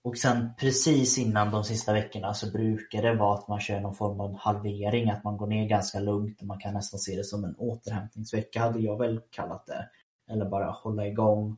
[0.03, 3.95] Och sen precis innan de sista veckorna så brukar det vara att man kör någon
[3.95, 7.23] form av halvering, att man går ner ganska lugnt och man kan nästan se det
[7.23, 9.89] som en återhämtningsvecka hade jag väl kallat det.
[10.31, 11.57] Eller bara hålla igång.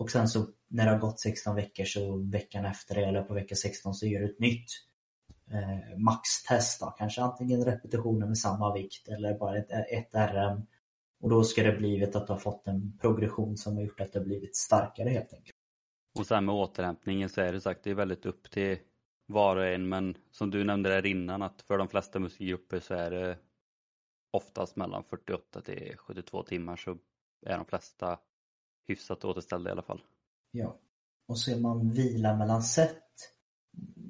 [0.00, 3.34] Och sen så när det har gått 16 veckor så veckan efter det, eller på
[3.34, 4.70] vecka 16 så gör du ett nytt
[5.50, 6.80] eh, maxtest.
[6.80, 6.86] Då.
[6.86, 10.66] Kanske antingen repetitioner med samma vikt eller bara ett, ett RM.
[11.20, 14.12] Och då ska det blivit att du har fått en progression som har gjort att
[14.12, 15.56] det har blivit starkare helt enkelt.
[16.18, 18.78] Och sen med återhämtningen så är det sagt, det är väldigt upp till
[19.26, 22.94] var och en men som du nämnde där innan att för de flesta muskelgrupper så
[22.94, 23.38] är det
[24.30, 26.98] oftast mellan 48 till 72 timmar så
[27.46, 28.18] är de flesta
[28.90, 30.00] hyfsat återställda i alla fall.
[30.50, 30.78] Ja,
[31.28, 33.02] och ser man vila mellan set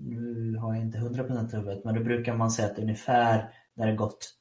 [0.03, 3.87] nu har jag inte 100% i huvudet, men då brukar man säga att ungefär när
[3.87, 4.35] det gått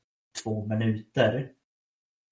[0.43, 1.52] två minuter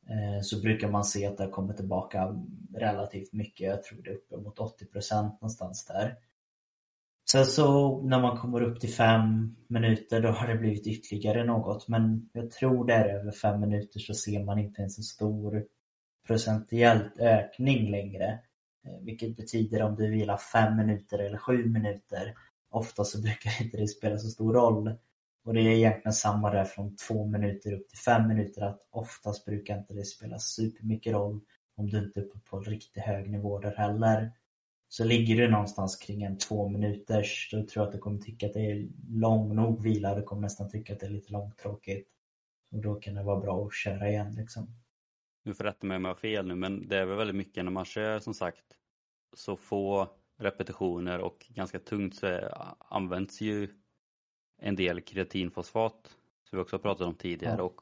[0.07, 2.35] eh, så brukar man se att det har kommit tillbaka
[2.73, 3.67] relativt mycket.
[3.67, 6.15] Jag tror det är uppemot 80% någonstans där.
[7.31, 11.87] Sen så när man kommer upp till fem minuter då har det blivit ytterligare något
[11.87, 15.65] men jag tror det är över fem minuter så ser man inte ens en stor
[16.27, 18.39] procentuellt ökning längre.
[18.85, 22.33] Eh, vilket betyder om du vilar fem minuter eller sju minuter
[22.69, 24.95] ofta så brukar inte det spela så stor roll.
[25.45, 29.45] Och det är egentligen samma där från två minuter upp till fem minuter att oftast
[29.45, 31.39] brukar inte det spela supermycket roll
[31.75, 34.31] om du inte är uppe på riktigt hög nivå där heller.
[34.89, 38.45] Så ligger du någonstans kring en två minuters då tror jag att du kommer tycka
[38.45, 40.15] att det är lång nog vila.
[40.15, 42.07] Du kommer nästan tycka att det är lite långtråkigt.
[42.71, 44.75] Och då kan det vara bra att köra igen liksom.
[45.47, 47.63] Du får rätta mig om jag har fel nu men det är väl väldigt mycket
[47.63, 48.77] när man kör som sagt
[49.33, 50.07] så få
[50.37, 52.39] repetitioner och ganska tungt så
[52.79, 53.69] används ju
[54.57, 57.63] en del kreatinfosfat som vi också pratat om tidigare ja.
[57.63, 57.81] och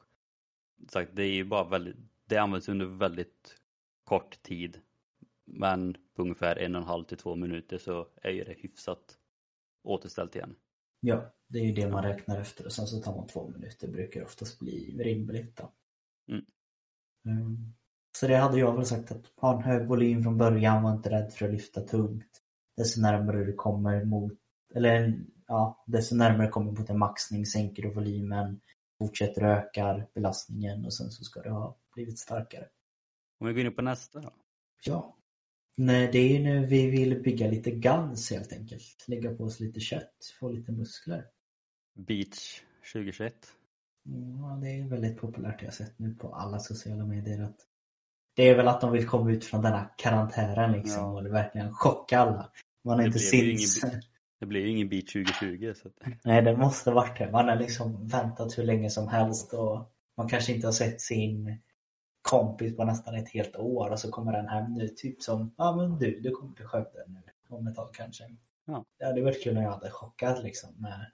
[0.88, 3.56] sagt, det är ju bara väldigt, det används under väldigt
[4.04, 4.80] kort tid
[5.44, 9.18] men på ungefär en och en halv till två minuter så är ju det hyfsat
[9.82, 10.56] återställt igen.
[11.00, 13.88] Ja, det är ju det man räknar efter och sen så tar man två minuter
[13.88, 15.72] brukar det oftast bli rimligt då.
[16.28, 16.44] Mm.
[17.26, 17.72] Mm.
[18.18, 21.10] Så det hade jag väl sagt att ha en hög volym från början, var inte
[21.10, 22.42] rädd för att lyfta tungt
[22.76, 24.32] desto närmare du kommer mot,
[24.74, 28.60] eller ja, desto närmare du kommer mot en maxning sänker du volymen,
[28.98, 32.68] fortsätter öka belastningen och sen så ska det ha blivit starkare.
[33.40, 34.32] Om vi går in på nästa då?
[34.84, 35.16] Ja.
[35.76, 39.04] Nej, det är ju nu vi vill bygga lite guns helt enkelt.
[39.08, 41.26] Lägga på oss lite kött, få lite muskler.
[41.94, 42.60] Beach
[42.92, 43.34] 2021.
[44.40, 47.56] Ja, det är väldigt populärt jag har sett nu på alla sociala medier att
[48.36, 51.12] det är väl att de vill komma ut från denna karantären liksom ja.
[51.12, 52.50] och det verkligen chocka alla.
[52.84, 53.84] Man har inte sinns...
[54.40, 55.72] Det blir ju ingen beat 2020.
[55.76, 55.94] Så att...
[56.24, 57.30] Nej, det måste varit det.
[57.30, 61.58] Man har liksom väntat hur länge som helst och man kanske inte har sett sin
[62.22, 64.88] kompis på nästan ett helt år och så kommer den hem nu.
[64.88, 68.24] Typ som, ja men du, du kommer till Skövde nu om ett tag kanske.
[68.64, 68.84] Ja.
[68.98, 71.10] Det hade varit kul om jag hade chockat liksom med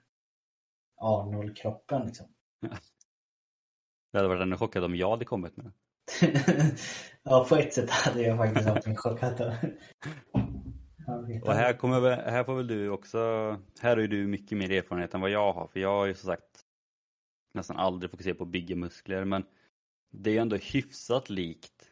[0.97, 2.27] Arnold-kroppen liksom.
[4.11, 5.71] Det hade varit ännu chockad om jag hade kommit med
[7.23, 9.41] ja, på ett sätt hade jag faktiskt varit chockad.
[11.43, 13.17] Och här, kommer här får väl du också,
[13.79, 16.13] här har ju du mycket mer erfarenhet än vad jag har för jag har ju
[16.13, 16.65] som sagt
[17.53, 19.43] nästan aldrig fokuserat på att bygga muskler men
[20.11, 21.91] det är ju ändå hyfsat likt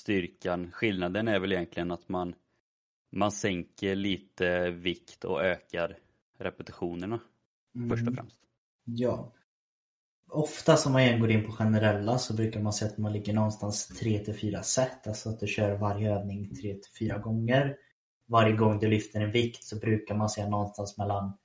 [0.00, 0.72] styrkan.
[0.72, 2.34] Skillnaden är väl egentligen att man,
[3.12, 5.98] man sänker lite vikt och ökar
[6.38, 7.20] repetitionerna
[7.74, 7.88] mm.
[7.88, 8.16] först och mm.
[8.16, 8.36] främst.
[8.84, 9.32] Ja.
[10.32, 13.86] Ofta som man går in på generella så brukar man säga att man ligger någonstans
[13.86, 17.76] 3 till 4 set, alltså att du kör varje övning 3 till 4 gånger
[18.30, 21.36] varje gång du lyfter en vikt så brukar man säga någonstans mellan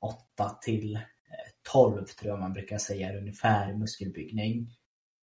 [0.00, 1.00] 8 till eh,
[1.72, 4.76] 12 tror jag man brukar säga ungefär muskelbyggning.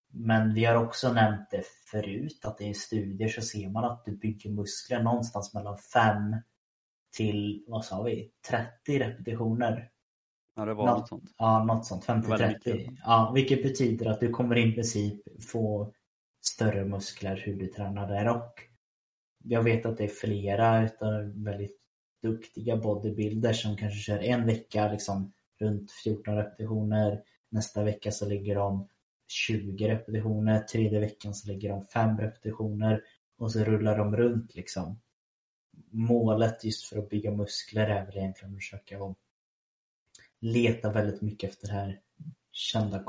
[0.10, 4.18] Men vi har också nämnt det förut att i studier så ser man att du
[4.18, 6.36] bygger muskler någonstans mellan 5
[7.18, 9.90] till, vad sa vi, 30 repetitioner.
[10.58, 11.34] Ja, det var något, något sånt.
[11.38, 12.06] Ja, något sånt.
[12.06, 12.98] 50-30.
[13.04, 15.94] Ja, vilket betyder att du kommer i princip få
[16.46, 18.54] större muskler hur du tränar där och
[19.44, 21.78] jag vet att det är flera utav väldigt
[22.22, 27.24] duktiga bodybuilders som kanske kör en vecka liksom runt 14 repetitioner.
[27.50, 28.88] Nästa vecka så ligger de
[29.28, 30.60] 20 repetitioner.
[30.60, 33.02] Tredje veckan så ligger de 5 repetitioner.
[33.38, 35.00] Och så rullar de runt liksom.
[35.92, 38.98] Målet just för att bygga muskler är väl egentligen att försöka
[40.40, 42.02] leta väldigt mycket efter det här
[42.52, 43.04] kända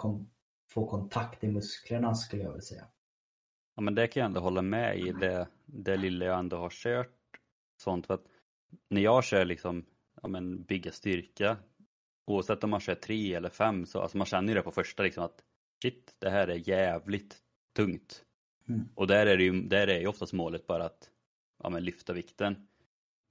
[0.71, 2.85] få kontakt i musklerna skulle jag vilja säga.
[3.77, 6.71] Ja men det kan jag ändå hålla med i det, det lilla jag ändå har
[6.71, 7.15] kört.
[7.83, 8.25] Sånt för att
[8.91, 9.85] när jag kör liksom,
[10.23, 11.57] ja men bygga styrka
[12.27, 15.03] oavsett om man kör tre eller fem så alltså man känner ju det på första
[15.03, 15.45] liksom att
[15.83, 17.39] shit det här är jävligt
[17.77, 18.25] tungt.
[18.69, 18.89] Mm.
[18.95, 21.11] Och där är det ju, där är ju oftast målet bara att
[21.63, 22.69] ja, men lyfta vikten.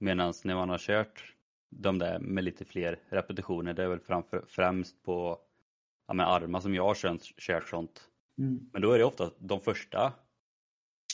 [0.00, 1.34] Medan när man har kört
[1.70, 5.38] de där med lite fler repetitioner, det är väl framför, främst på
[6.06, 8.10] ja, men armar som jag har kört, kört sånt.
[8.38, 8.70] Mm.
[8.72, 10.12] Men då är det ofta de första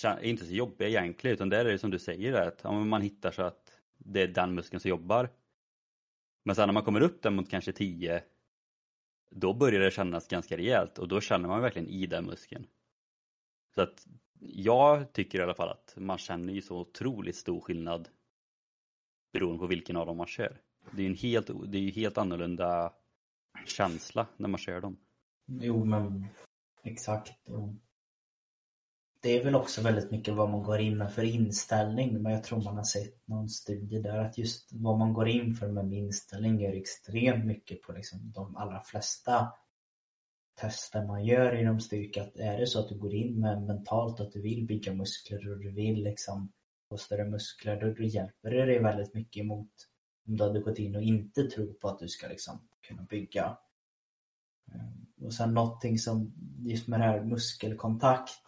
[0.04, 3.02] är inte så jobbiga egentligen utan där är det som du säger att ja, man
[3.02, 5.30] hittar så att det är den muskeln som jobbar.
[6.44, 8.22] Men sen när man kommer upp där mot kanske 10
[9.30, 12.66] då börjar det kännas ganska rejält och då känner man verkligen i den muskeln.
[13.74, 14.06] Så att
[14.40, 18.08] jag tycker i alla fall att man känner ju så otroligt stor skillnad
[19.34, 20.60] beroende på vilken av dem man kör.
[20.90, 22.92] Det är ju en helt, det är ju helt annorlunda
[23.66, 24.96] känsla när man kör dem.
[25.46, 26.26] Jo men
[26.82, 27.32] exakt.
[29.22, 32.22] Det är väl också väldigt mycket vad man går in med för inställning.
[32.22, 35.54] Men jag tror man har sett någon studie där att just vad man går in
[35.54, 39.52] för med inställning gör extremt mycket på liksom de allra flesta
[40.60, 42.26] tester man gör inom styrka.
[42.34, 45.58] Är det så att du går in med mentalt att du vill bygga muskler och
[45.58, 46.52] du vill liksom
[46.94, 49.70] och större muskler, då, då hjälper det dig väldigt mycket emot
[50.26, 53.58] om du hade gått in och inte tror på att du ska liksom kunna bygga.
[54.72, 58.42] Ehm, och sen någonting som just med det här muskelkontakt,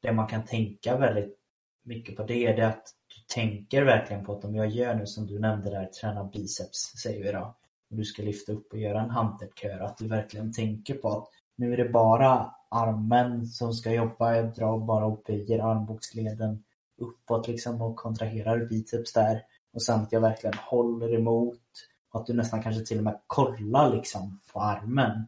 [0.00, 1.38] det man kan tänka väldigt
[1.82, 5.26] mycket på det är att du tänker verkligen på att om jag gör nu som
[5.26, 7.56] du nämnde där, träna biceps säger vi då,
[7.90, 11.28] och du ska lyfta upp och göra en hantelkör, att du verkligen tänker på att
[11.56, 16.64] nu är det bara armen som ska jobba, jag drar bara och böjer armbågsleden
[16.98, 19.42] uppåt liksom och kontraherar biceps där.
[19.72, 21.60] Och sen att jag verkligen håller emot.
[22.12, 25.26] Och att du nästan kanske till och med kollar liksom på armen.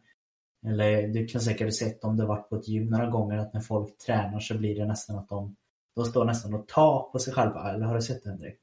[0.66, 3.54] Eller du kan säkert ha sett om du varit på ett gym några gånger att
[3.54, 5.56] när folk tränar så blir det nästan att de,
[5.96, 7.72] de står nästan och tar på sig själva.
[7.72, 8.58] Eller har du sett det Henrik?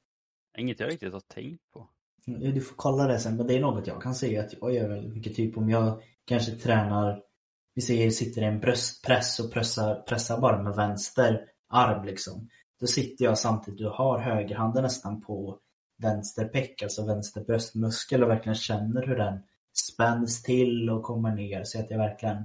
[0.58, 1.88] Inget jag riktigt har tänkt på.
[2.26, 4.90] Du får kolla det sen, men det är något jag kan säga att jag gör
[4.90, 5.36] väldigt mycket.
[5.36, 7.24] Typ om jag kanske tränar,
[7.74, 12.50] vi säger sitter i en bröstpress och pressar, pressar bara med vänster arm liksom.
[12.80, 15.60] Då sitter jag samtidigt och har högerhanden nästan på
[15.98, 19.40] vänster peck, alltså vänster bröstmuskel och verkligen känner hur den
[19.74, 22.44] spänns till och kommer ner så att jag verkligen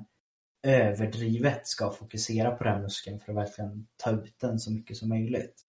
[0.62, 5.09] överdrivet ska fokusera på den muskeln för att verkligen ta ut den så mycket som
[5.09, 5.64] möjligt.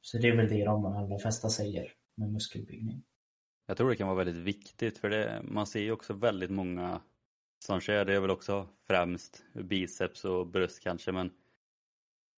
[0.00, 3.02] Så det är väl det de allra flesta säger med muskelbyggning.
[3.66, 7.00] Jag tror det kan vara väldigt viktigt för det, man ser ju också väldigt många
[7.64, 11.30] som kör, det är väl också främst biceps och bröst kanske men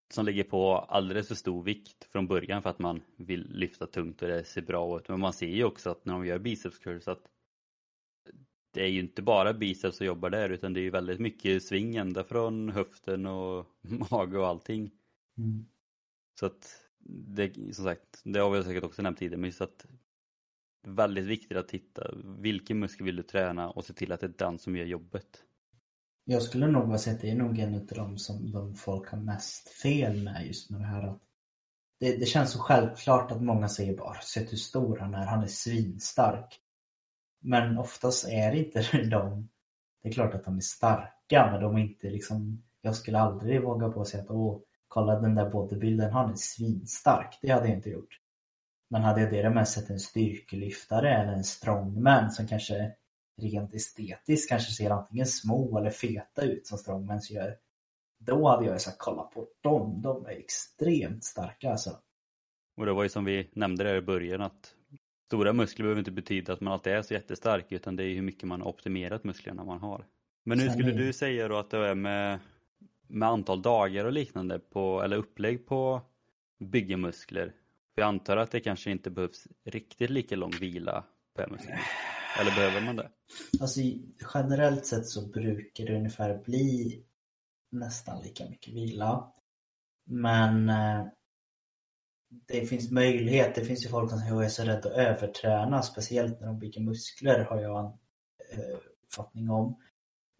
[0.08, 4.22] som lägger på alldeles för stor vikt från början för att man vill lyfta tungt
[4.22, 5.08] och det ser bra ut.
[5.08, 7.30] Men man ser ju också att när de gör bicepskurser att
[8.76, 11.62] det är ju inte bara biceps som jobbar där utan det är ju väldigt mycket
[11.62, 13.66] sving ända från höften och
[14.10, 14.90] mage och allting.
[15.38, 15.66] Mm.
[16.40, 19.86] Så att det, som sagt, det har vi säkert också nämnt tidigare, men just att
[20.86, 24.34] väldigt viktigt att titta vilken muskel vill du träna och se till att det är
[24.38, 25.44] den som gör jobbet.
[26.28, 29.18] Jag skulle nog säga att det är nog en av de som de folk har
[29.18, 31.20] mest fel med just med det här att
[32.00, 35.42] det, det känns så självklart att många säger bara sett hur stor han är, han
[35.42, 36.60] är svinstark.
[37.40, 39.48] Men oftast är det inte de,
[40.02, 43.62] det är klart att de är starka men de är inte liksom, jag skulle aldrig
[43.62, 47.38] våga på att säga att åh, kolla den där bodybuildern, han är svinstark.
[47.42, 48.20] Det hade jag inte gjort.
[48.90, 52.92] Men hade jag det med sett en styrkelyftare eller en strongman som kanske
[53.36, 57.56] rent estetiskt kanske ser antingen små eller feta ut som strongmans gör.
[58.18, 61.98] Då hade jag sagt kolla på dem, de är extremt starka alltså.
[62.76, 64.74] Och det var ju som vi nämnde där i början att
[65.26, 68.22] stora muskler behöver inte betyda att man alltid är så jättestark utan det är hur
[68.22, 70.04] mycket man har optimerat musklerna man har.
[70.44, 72.38] Men hur skulle du säga då att det är med,
[73.06, 76.00] med antal dagar och liknande på, eller upplägg på
[76.58, 77.52] bygga muskler?
[77.94, 81.80] För jag antar att det kanske inte behövs riktigt lika lång vila på muskler.
[82.40, 83.10] Eller behöver man det?
[83.60, 83.80] Alltså
[84.34, 87.02] generellt sett så brukar det ungefär bli
[87.70, 89.32] nästan lika mycket vila.
[90.04, 91.06] Men eh,
[92.48, 93.54] det finns möjlighet.
[93.54, 97.44] Det finns ju folk som är så rädda att överträna, speciellt när de bygger muskler
[97.44, 97.98] har jag
[98.52, 99.80] en eh, uppfattning om.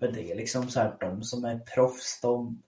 [0.01, 2.63] Men det är liksom så här, de som är proffs, de,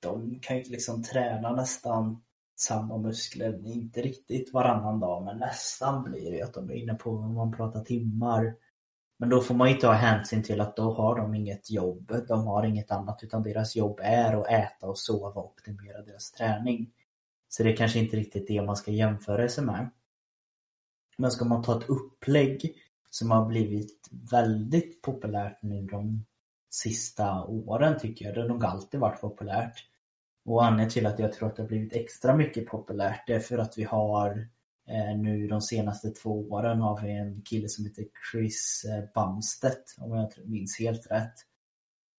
[0.00, 2.22] de kan ju liksom träna nästan
[2.56, 7.10] samma muskler, inte riktigt varannan dag, men nästan blir det att de är inne på,
[7.10, 8.54] om man pratar timmar,
[9.18, 12.46] men då får man ju ta hänsyn till att då har de inget jobb, de
[12.46, 16.90] har inget annat utan deras jobb är att äta och sova och optimera deras träning.
[17.48, 19.90] Så det är kanske inte riktigt det man ska jämföra sig med.
[21.18, 22.74] Men ska man ta ett upplägg
[23.10, 26.24] som har blivit väldigt populärt nu de
[26.70, 29.84] sista åren tycker jag, det har nog alltid varit populärt.
[30.44, 33.58] Och anledningen till att jag tror att det har blivit extra mycket populärt är för
[33.58, 34.48] att vi har
[34.88, 39.96] Eh, nu de senaste två åren har vi en kille som heter Chris eh, Bamstedt
[39.98, 41.34] om jag minns helt rätt.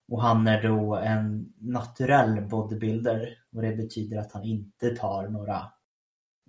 [0.07, 5.71] Och han är då en naturell bodybuilder och det betyder att han inte tar några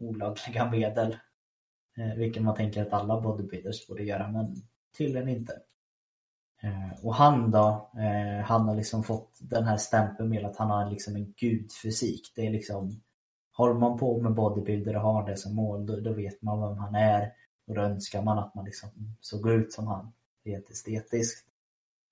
[0.00, 1.16] olagliga medel.
[1.98, 4.56] Eh, vilket man tänker att alla bodybuilders borde göra men
[4.98, 5.52] tydligen inte.
[7.02, 7.90] Och han då,
[8.44, 12.32] han har liksom fått den här stämpeln med att han har liksom en gudfysik.
[12.36, 13.00] Det är liksom,
[13.58, 16.78] håller man på med bodybuilder och har det som mål, då, då vet man vem
[16.78, 17.32] han är.
[17.66, 18.88] Och då önskar man att man liksom
[19.20, 20.12] såg ut som han,
[20.44, 21.46] rent estetiskt.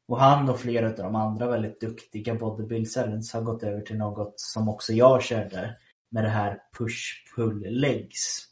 [0.08, 4.40] Och han och flera av de andra väldigt duktiga bodybuilders har gått över till något
[4.40, 5.76] som också jag körde
[6.08, 8.46] med det här push-pull legs.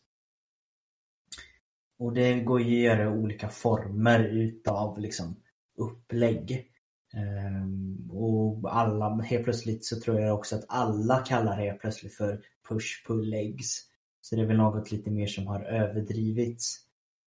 [1.98, 5.36] Och det går ju att göra olika former utav liksom
[5.76, 6.70] upplägg.
[7.16, 12.40] Ehm, och alla, helt plötsligt så tror jag också att alla kallar det plötsligt för
[12.68, 13.80] push-pull legs.
[14.20, 16.80] Så det är väl något lite mer som har överdrivits.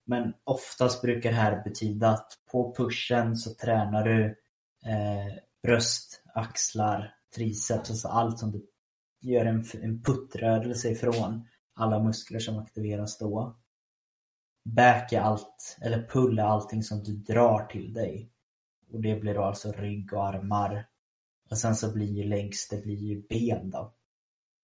[0.05, 4.25] Men oftast brukar det här betyda att på pushen så tränar du
[4.85, 5.33] eh,
[5.63, 8.65] bröst, axlar, triceps, alltså allt som du
[9.21, 13.57] gör en, en puttrörelse ifrån alla muskler som aktiveras då.
[14.65, 18.29] Back är allt, eller pull är allting som du drar till dig.
[18.91, 20.87] Och det blir då alltså rygg och armar.
[21.49, 23.93] Och sen så blir ju längs, det blir ju ben då.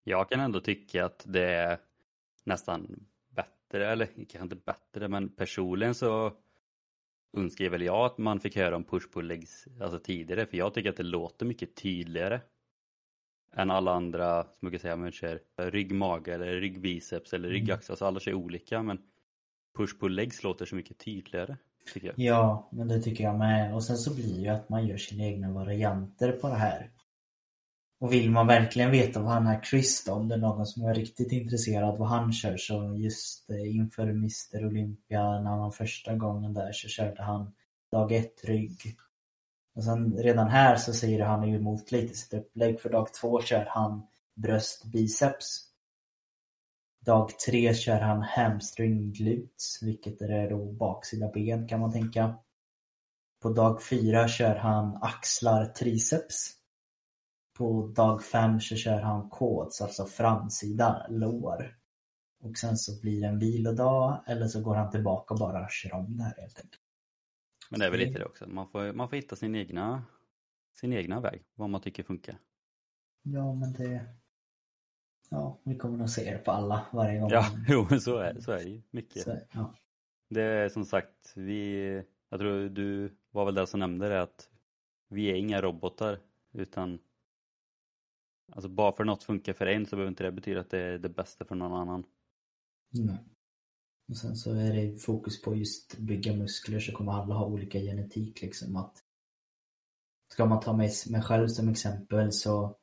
[0.04, 1.80] Jag kan ändå tycka att det är
[2.44, 6.34] nästan bättre, eller kanske inte bättre, men personligen så
[7.38, 10.74] önskar väl jag att man fick höra om push pull legs alltså tidigare, för jag
[10.74, 12.42] tycker att det låter mycket tydligare
[13.54, 17.94] än alla andra, som kan säga, man kör ryggmage eller ryggbiceps eller ryggaxel, mm.
[17.94, 19.02] alltså alla kör olika, men
[19.78, 21.58] push pull legs låter så mycket tydligare.
[21.94, 22.16] Tycker jag.
[22.18, 23.76] Ja, men det tycker jag med.
[23.76, 26.90] Och sen så blir det ju att man gör sina egna varianter på det här.
[28.00, 30.86] Och vill man verkligen veta vad han är Chris då, om det är någon som
[30.86, 35.72] är riktigt intresserad vad han kör så just eh, inför Mr Olympia när han var
[35.72, 37.54] första gången där så körde han
[37.92, 38.98] dag ett rygg.
[39.76, 43.42] Och sen redan här så säger han ju emot lite sitt upplägg för dag två
[43.42, 45.73] kör han bröst biceps.
[47.06, 52.36] Dag tre kör han hamstring glutes, vilket är då baksida ben kan man tänka.
[53.42, 56.52] På dag fyra kör han axlar triceps.
[57.58, 61.78] På dag fem så kör han quads, alltså framsida lår.
[62.44, 65.94] Och sen så blir det en vilodag eller så går han tillbaka och bara kör
[65.94, 66.82] om det här helt enkelt.
[67.70, 70.04] Men det är väl lite det också, man får, man får hitta sin egna,
[70.74, 72.38] sin egna väg, vad man tycker funkar.
[73.22, 74.06] Ja, men det...
[75.34, 77.30] Ja, vi kommer nog se det på alla varje gång.
[77.30, 79.24] Ja, jo, så är, så är det ju mycket.
[79.24, 79.76] Så, ja.
[80.30, 82.04] Det är som sagt, vi...
[82.30, 84.50] Jag tror du var väl den som nämnde det att
[85.10, 86.20] vi är inga robotar
[86.52, 87.00] utan
[88.52, 90.98] Alltså bara för något funkar för en så behöver inte det betyda att det är
[90.98, 92.04] det bästa för någon annan.
[92.90, 93.18] Nej.
[94.10, 97.80] Och sen så är det fokus på just bygga muskler så kommer alla ha olika
[97.80, 99.04] genetik liksom att
[100.34, 102.78] Ska man ta mig, mig själv som exempel så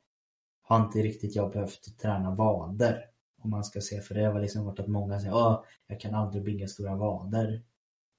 [0.71, 3.05] har inte riktigt jag behövt träna vader.
[3.41, 6.15] Om man ska se, för det har liksom varit att många säger att jag kan
[6.15, 7.63] aldrig bygga stora vader.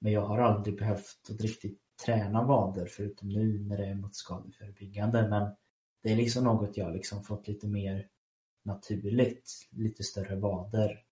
[0.00, 4.14] Men jag har aldrig behövt att riktigt träna vader förutom nu när det är mot
[4.14, 5.28] skadeförebyggande.
[5.28, 5.50] Men
[6.02, 8.08] det är liksom något jag liksom fått lite mer
[8.64, 11.04] naturligt, lite större vader.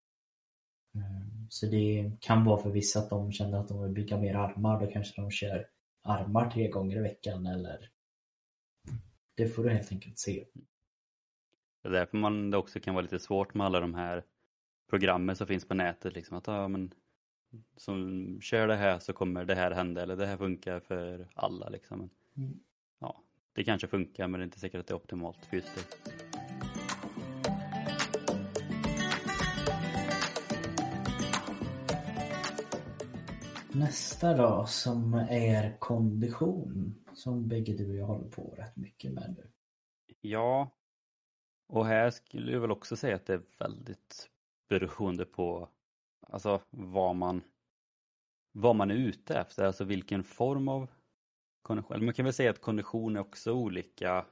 [0.95, 4.35] Mm, så det kan vara för vissa att de känner att de vill bygga mer
[4.35, 5.67] armar, då kanske de kör
[6.03, 7.91] armar tre gånger i veckan eller
[9.35, 10.45] det får du helt enkelt se.
[11.83, 14.25] Det är därför man det också kan vara lite svårt med alla de här
[14.91, 16.15] programmen som finns på nätet.
[16.15, 16.95] Liksom, att ja, men,
[17.77, 21.69] som kör det här så kommer det här hända eller det här funkar för alla.
[21.69, 22.11] Liksom.
[22.37, 22.61] Mm.
[22.99, 23.23] Ja,
[23.53, 25.85] det kanske funkar men det är inte säkert att det är optimalt för just det.
[33.73, 39.35] Nästa då som är kondition som bägge du och jag håller på rätt mycket med
[39.39, 39.51] nu.
[40.21, 40.71] Ja,
[41.71, 44.31] och här skulle jag väl också säga att det är väldigt
[44.69, 45.69] beroende på
[46.21, 47.43] alltså vad man
[48.53, 50.89] vad man är ute efter, alltså vilken form av
[51.63, 52.05] kondition.
[52.05, 54.27] Man kan väl säga att kondition är också olika.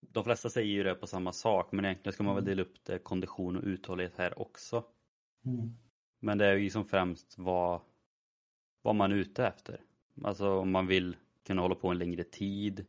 [0.00, 2.56] De flesta säger ju det på samma sak men egentligen ska man väl mm.
[2.56, 4.84] dela upp det kondition och uthållighet här också.
[5.44, 5.76] Mm.
[6.20, 7.80] Men det är ju som främst vad,
[8.82, 9.80] vad man är ute efter.
[10.24, 11.16] Alltså om man vill
[11.46, 12.86] kunna hålla på en längre tid,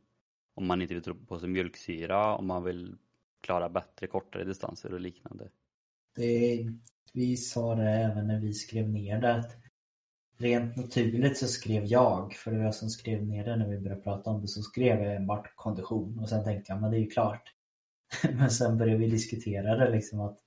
[0.54, 2.98] om man inte vill dra på sig mjölksyra, om man vill
[3.46, 5.50] klara bättre kortare distanser och liknande.
[6.16, 6.66] Det,
[7.14, 9.58] vi sa det även när vi skrev ner det att
[10.38, 13.80] rent naturligt så skrev jag, för det var jag som skrev ner det när vi
[13.80, 16.98] började prata om det, så skrev jag enbart kondition och sen tänkte jag men det
[16.98, 17.54] är ju klart.
[18.34, 20.40] men sen började vi diskutera det liksom att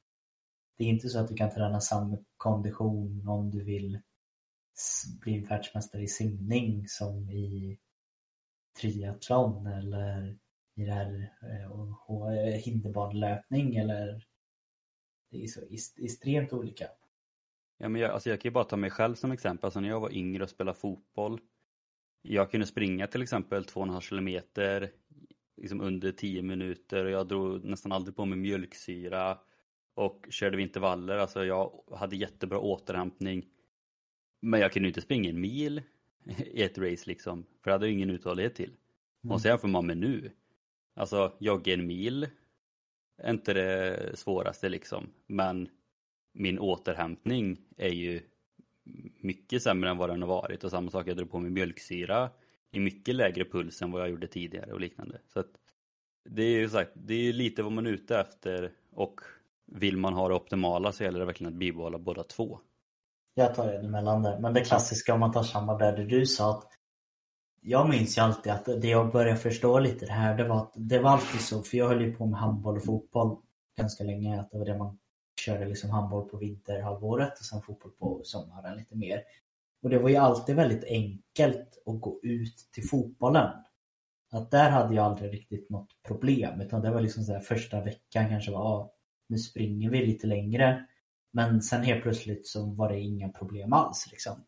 [0.78, 3.98] det är inte så att du kan träna samma kondition om du vill
[5.20, 7.78] bli världsmästare i simning som i
[8.80, 10.38] triathlon eller
[10.78, 11.30] i det här
[12.06, 14.26] och, hinderbanelöpning eller
[15.30, 15.60] det är så
[16.04, 16.88] extremt olika.
[17.78, 19.64] Ja, men jag, alltså jag kan ju bara ta mig själv som exempel.
[19.66, 21.40] Alltså när jag var yngre och spelade fotboll.
[22.22, 24.90] Jag kunde springa till exempel 2,5 kilometer
[25.56, 29.38] liksom under 10 minuter och jag drog nästan aldrig på mig mjölksyra
[29.94, 31.16] och körde vid intervaller.
[31.16, 33.46] Alltså jag hade jättebra återhämtning.
[34.40, 35.82] Men jag kunde inte springa en mil
[36.38, 37.46] i ett race liksom.
[37.62, 38.74] För det hade jag ingen uthållighet till.
[39.24, 39.34] Mm.
[39.34, 40.30] Och så jämför man med nu.
[40.98, 42.28] Alltså jogga en mil
[43.22, 45.10] är inte det svåraste liksom.
[45.26, 45.68] Men
[46.34, 48.22] min återhämtning är ju
[49.20, 52.30] mycket sämre än vad den har varit och samma sak, jag drog på mig mjölksyra
[52.70, 55.20] i mycket lägre puls än vad jag gjorde tidigare och liknande.
[55.26, 55.50] Så att
[56.30, 59.20] det är ju sagt, det är lite vad man är ute efter och
[59.66, 62.60] vill man ha det optimala så gäller det verkligen att bibehålla båda två.
[63.34, 66.26] Jag tar det emellan där, men det klassiska om man tar samma där det du
[66.26, 66.77] sa att
[67.60, 70.72] jag minns ju alltid att det jag började förstå lite det här, det var att
[70.76, 73.36] det var alltid så, för jag höll ju på med handboll och fotboll
[73.78, 74.98] ganska länge, att det var det man
[75.40, 79.22] körde liksom handboll på vinterhalvåret och sen fotboll på sommaren lite mer.
[79.82, 83.50] Och det var ju alltid väldigt enkelt att gå ut till fotbollen.
[84.30, 87.80] Att där hade jag aldrig riktigt något problem utan det var liksom så här, första
[87.80, 88.92] veckan kanske var ah,
[89.28, 90.86] nu springer vi lite längre.
[91.32, 94.08] Men sen helt plötsligt så var det inga problem alls.
[94.10, 94.44] Liksom.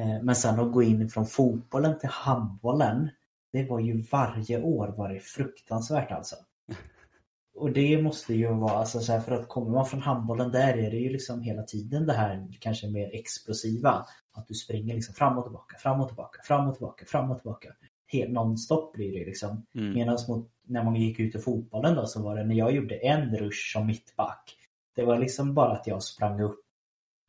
[0.00, 3.10] Eh, men sen att gå in från fotbollen till handbollen
[3.52, 6.36] det var ju varje år var det fruktansvärt alltså.
[7.54, 10.78] Och det måste ju vara, alltså så här, för att kommer man från handbollen där
[10.78, 14.06] är det ju liksom hela tiden det här kanske mer explosiva.
[14.32, 17.38] Att du springer liksom fram och tillbaka, fram och tillbaka, fram och tillbaka, fram och
[17.38, 17.68] tillbaka.
[18.06, 19.66] Helt nonstop blir det liksom.
[19.74, 19.92] Mm.
[19.92, 20.18] Medan
[20.66, 23.72] när man gick ut i fotbollen då så var det när jag gjorde en rush
[23.72, 24.56] som mittback.
[24.96, 26.60] Det var liksom bara att jag sprang upp,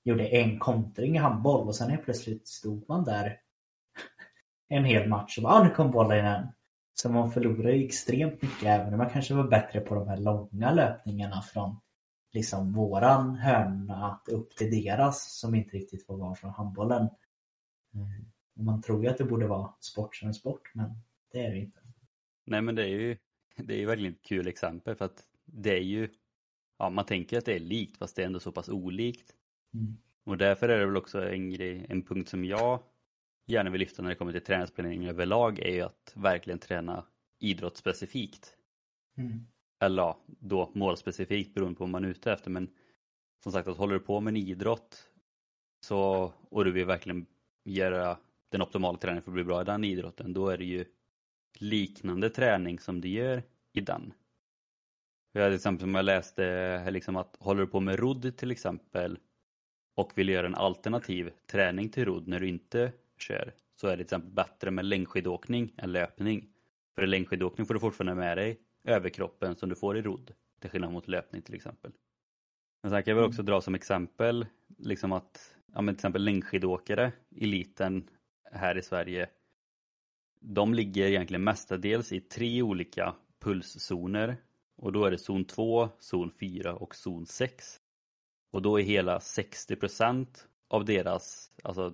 [0.03, 3.39] gjorde en kontring i handboll och sen helt plötsligt stod man där
[4.67, 6.47] en hel match och bara, ah, nu kom bollen igen.
[6.93, 10.17] Så man förlorar ju extremt mycket även om man kanske var bättre på de här
[10.17, 11.75] långa löpningarna från
[12.33, 17.09] liksom våran hörna upp till deras som inte riktigt får vara från handbollen.
[17.93, 18.31] Mm.
[18.53, 20.89] Man tror ju att det borde vara sport som en sport men
[21.31, 21.79] det är det inte.
[22.45, 23.17] Nej men det är ju
[23.55, 26.09] det är ju verkligen ett kul exempel för att det är ju
[26.77, 29.35] ja man tänker att det är likt fast det är ändå så pass olikt.
[29.73, 29.97] Mm.
[30.23, 32.83] Och därför är det väl också en grej, en punkt som jag
[33.47, 37.05] gärna vill lyfta när det kommer till träningsplanering överlag är ju att verkligen träna
[37.39, 38.57] idrottsspecifikt.
[39.17, 39.47] Mm.
[39.79, 42.69] Eller ja, då målspecifikt beroende på vad man är ute efter men
[43.43, 45.09] som sagt att håller du på med en idrott
[45.85, 47.25] så, och du vill verkligen
[47.65, 48.17] göra
[48.49, 50.85] den optimala träningen för att bli bra i den idrotten då är det ju
[51.59, 53.43] liknande träning som du gör
[53.73, 54.13] i den.
[55.31, 59.19] Jag till exempel som jag läste liksom att håller du på med rodd till exempel
[59.95, 63.97] och vill göra en alternativ träning till rodd när du inte kör så är det
[63.97, 66.49] till exempel bättre med längdskidåkning än löpning.
[66.95, 70.31] För i längdskidåkning får du fortfarande med dig överkroppen som du får i rodd
[70.61, 71.91] till skillnad mot löpning till exempel.
[72.83, 74.45] Men sen kan jag väl också dra som exempel
[74.77, 78.09] liksom att ja, men till exempel längdskidåkare, eliten
[78.51, 79.29] här i Sverige
[80.41, 84.37] de ligger egentligen mestadels i tre olika pulszoner
[84.77, 87.80] och då är det zon 2, zon 4 och zon 6.
[88.51, 90.27] Och då är hela 60%
[90.67, 91.93] av deras alltså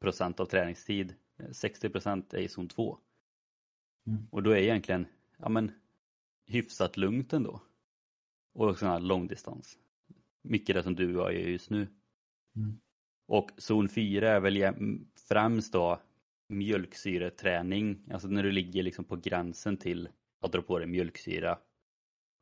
[0.00, 1.14] procent av träningstid.
[1.52, 2.98] 60 procent är i zon 2.
[4.06, 4.26] Mm.
[4.30, 5.06] Och då är egentligen
[5.38, 5.72] ja, men,
[6.46, 7.60] hyfsat lugnt ändå.
[8.52, 9.78] Och sån här långdistans.
[10.42, 11.88] Mycket det som du och jag gör just nu.
[12.56, 12.80] Mm.
[13.26, 14.74] Och zon 4 är väl
[15.28, 16.00] främst då
[16.48, 20.08] mjölksyreträning, alltså när du ligger liksom på gränsen till
[20.40, 21.58] att dra på dig mjölksyra.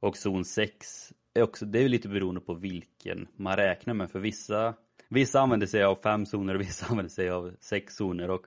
[0.01, 4.19] Och zon 6 är också, det är lite beroende på vilken man räknar med för
[4.19, 4.75] vissa
[5.09, 8.47] Vissa använder sig av fem zoner och vissa använder sig av sex zoner och,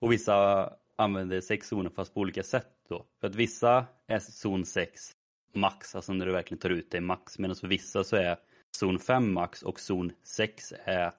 [0.00, 3.06] och vissa använder sex zoner fast på olika sätt då.
[3.20, 5.10] För att vissa är zon 6
[5.54, 8.36] max, alltså när du verkligen tar ut det max, medan för vissa så är
[8.76, 11.12] zon 5 max och zon 6 är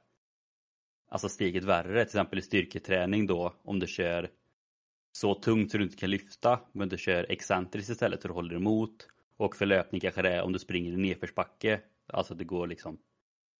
[1.09, 1.93] alltså steget värre.
[1.93, 4.29] Till exempel i styrketräning då om du kör
[5.11, 8.55] så tungt så du inte kan lyfta men du kör excentriskt istället så du håller
[8.55, 9.07] emot.
[9.37, 12.67] Och för löpning kanske det är om du springer i nedförsbacke, alltså att det går
[12.67, 12.97] liksom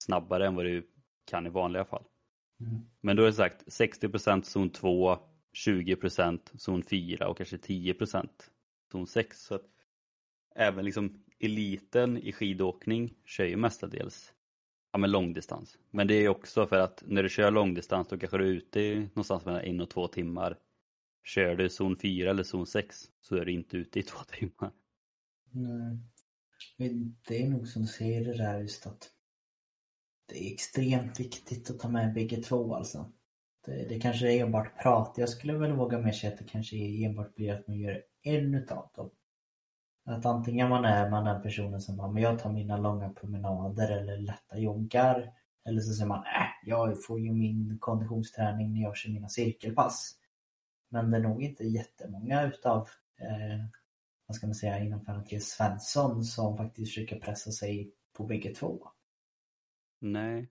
[0.03, 0.91] snabbare än vad du
[1.25, 2.03] kan i vanliga fall.
[2.59, 2.81] Mm.
[3.01, 5.17] Men då är det sagt 60% zon 2,
[5.65, 8.29] 20% zon 4 och kanske 10%
[8.91, 9.41] zon 6.
[9.41, 9.65] Så att
[10.55, 14.33] även liksom eliten i skidåkning kör ju mestadels
[14.91, 15.77] ja, men långdistans.
[15.91, 18.95] Men det är också för att när du kör långdistans då kanske du är ute
[18.99, 20.57] någonstans mellan en och två timmar.
[21.23, 24.71] Kör du zon 4 eller zon 6 så är du inte ute i två timmar.
[25.51, 25.97] Nej.
[27.27, 29.09] Det är nog som du säger det där just att
[30.25, 33.11] det är extremt viktigt att ta med bägge två alltså.
[33.65, 35.13] det, det kanske är enbart prat.
[35.17, 38.55] Jag skulle väl våga med sig att det kanske enbart blir att man gör en
[38.55, 39.09] utav dem.
[40.05, 43.91] Att antingen man är man den personen som bara, men jag tar mina långa promenader
[43.91, 45.33] eller lätta joggar.
[45.65, 50.15] Eller så säger man, äh, jag får ju min konditionsträning när jag kör mina cirkelpass.
[50.89, 52.87] Men det är nog inte jättemånga utav,
[53.19, 53.65] eh,
[54.27, 58.87] vad ska man säga, inom parentes Svensson som faktiskt försöker pressa sig på bägge två.
[59.99, 60.49] Nej.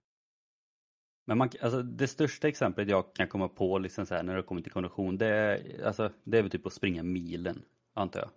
[1.26, 4.42] Men man, alltså det största exemplet jag kan komma på liksom så här, när det
[4.42, 7.62] kommer till kondition, det är, alltså, det är väl typ att springa milen,
[7.94, 8.30] antar jag.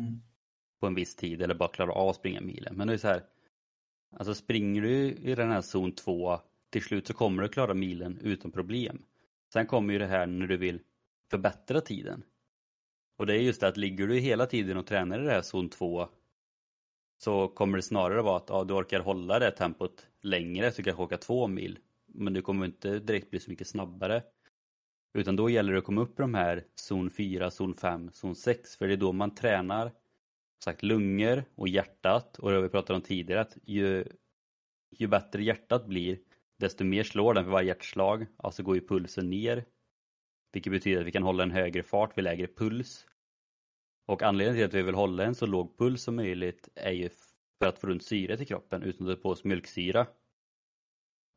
[0.00, 0.20] Mm.
[0.80, 2.76] På en viss tid eller bara klara av att springa milen.
[2.76, 3.24] Men det är så här,
[4.16, 6.38] alltså springer du i den här zon 2,
[6.70, 9.04] till slut så kommer du klara milen utan problem.
[9.52, 10.80] Sen kommer ju det här när du vill
[11.30, 12.22] förbättra tiden.
[13.16, 15.42] Och det är just det att ligger du hela tiden och tränar i det här
[15.42, 16.08] zon 2
[17.16, 20.82] så kommer det snarare vara att ja, du orkar hålla det tempot längre så du
[20.82, 21.78] kanske åka två mil.
[22.06, 24.22] Men du kommer inte direkt bli så mycket snabbare.
[25.14, 28.36] Utan då gäller det att komma upp i de här zon 4, zon 5, zon
[28.36, 29.92] 6 för det är då man tränar
[30.64, 34.04] sagt lungor och hjärtat och det har vi pratat om tidigare att ju,
[34.90, 36.18] ju bättre hjärtat blir
[36.56, 39.64] desto mer slår den för varje hjärtslag, alltså går ju pulsen ner.
[40.54, 43.06] Vilket betyder att vi kan hålla en högre fart vid lägre puls.
[44.06, 47.08] Och anledningen till att vi vill hålla en så låg puls som möjligt är ju
[47.58, 50.06] för att få runt syret i kroppen utan att ta på oss mjölksyra.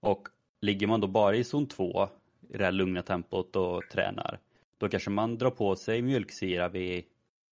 [0.01, 0.27] Och
[0.61, 2.09] ligger man då bara i zon 2
[2.49, 4.39] i det här lugna tempot och tränar
[4.77, 7.05] då kanske man drar på sig mjölksyra vid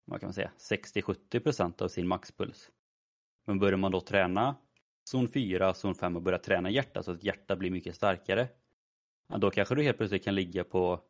[0.06, 2.72] vad kan man säga, 60-70% av sin maxpuls.
[3.46, 4.56] Men börjar man då träna
[5.10, 8.48] zon 4, zon 5 och börjar träna hjärtat så att hjärtat blir mycket starkare
[9.28, 11.02] ja, då kanske du helt plötsligt kan ligga på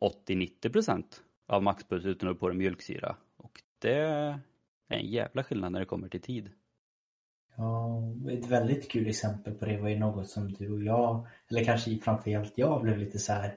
[0.00, 1.04] 80-90%
[1.46, 4.40] av maxpuls utan att på dig mjölksyra och det är
[4.88, 6.50] en jävla skillnad när det kommer till tid.
[7.56, 11.64] Ja, ett väldigt kul exempel på det var ju något som du och jag, eller
[11.64, 13.56] kanske framförallt jag, blev lite så här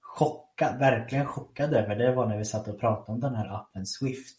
[0.00, 1.96] chockad, verkligen chockad över.
[1.96, 4.36] Det var när vi satt och pratade om den här appen Swift.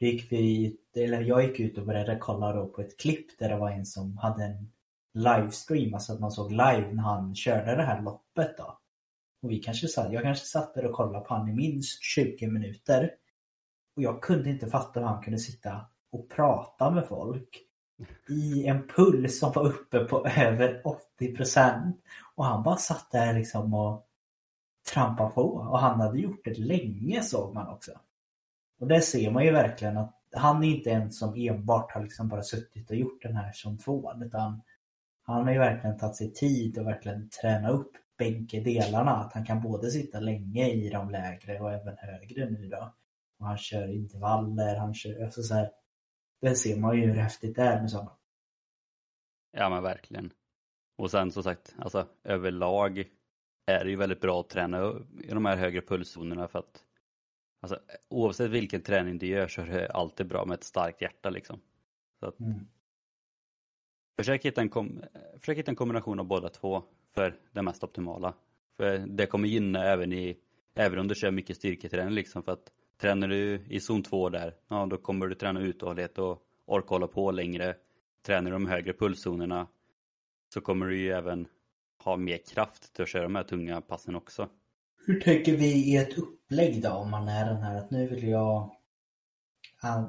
[0.00, 3.48] Då gick vi, eller jag gick ut och började kolla då på ett klipp där
[3.48, 4.72] det var en som hade en
[5.14, 8.78] livestream, alltså att man såg live när han körde det här loppet då.
[9.42, 12.46] Och vi kanske satt, jag kanske satt där och kollade på han i minst 20
[12.46, 13.10] minuter.
[13.96, 17.62] Och jag kunde inte fatta hur han kunde sitta och prata med folk
[18.28, 20.82] i en puls som var uppe på över
[21.20, 21.92] 80%
[22.34, 24.06] Och han bara satt där liksom och
[24.92, 25.42] trampade på.
[25.42, 27.92] Och han hade gjort det länge såg man också.
[28.80, 32.28] Och där ser man ju verkligen att han är inte en som enbart har liksom
[32.28, 34.22] bara suttit och gjort den här som tvåan.
[34.22, 34.62] Utan
[35.22, 39.10] han har ju verkligen tagit sig tid och verkligen träna upp bägge delarna.
[39.10, 42.94] Att han kan både sitta länge i de lägre och även högre nu då.
[43.38, 45.70] Och han kör intervaller, han kör, alltså så här,
[46.40, 48.16] där ser man ju hur häftigt det är med sådana.
[49.52, 50.32] Ja men verkligen.
[50.96, 53.04] Och sen som sagt, alltså överlag
[53.66, 54.94] är det ju väldigt bra att träna
[55.24, 56.84] i de här högre pulszonerna för att
[57.60, 61.30] alltså, oavsett vilken träning du gör så är det alltid bra med ett starkt hjärta
[61.30, 61.60] liksom.
[62.20, 62.68] Så att, mm.
[64.16, 65.04] försök, hitta en kom,
[65.40, 66.82] försök hitta en kombination av båda två
[67.18, 68.34] för det mest optimala.
[68.76, 70.36] För det kommer gynna även i,
[70.74, 74.54] även om du kör mycket styrketräning liksom för att tränar du i zon 2 där,
[74.68, 77.74] ja då kommer du träna uthållighet och orka hålla på längre.
[78.26, 79.66] Tränar du de högre pulszonerna
[80.54, 81.48] så kommer du ju även
[82.04, 84.48] ha mer kraft till att köra de här tunga passen också.
[85.06, 88.28] Hur tänker vi i ett upplägg då om man är den här att nu vill
[88.28, 88.74] jag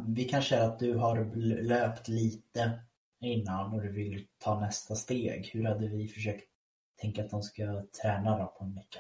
[0.07, 2.80] vi kanske är att du har löpt lite
[3.22, 5.49] innan och du vill ta nästa steg.
[5.53, 6.49] Hur hade vi försökt
[7.02, 9.00] tänka att de ska träna då på en vecka?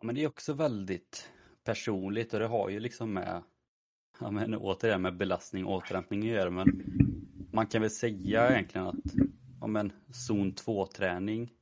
[0.00, 1.30] Ja, men det är också väldigt
[1.64, 3.42] personligt och det har ju liksom med
[4.20, 6.82] ja, men återigen med belastning och återhämtning att göra men
[7.52, 9.14] man kan väl säga egentligen att
[9.60, 11.52] ja, men zon 2 träning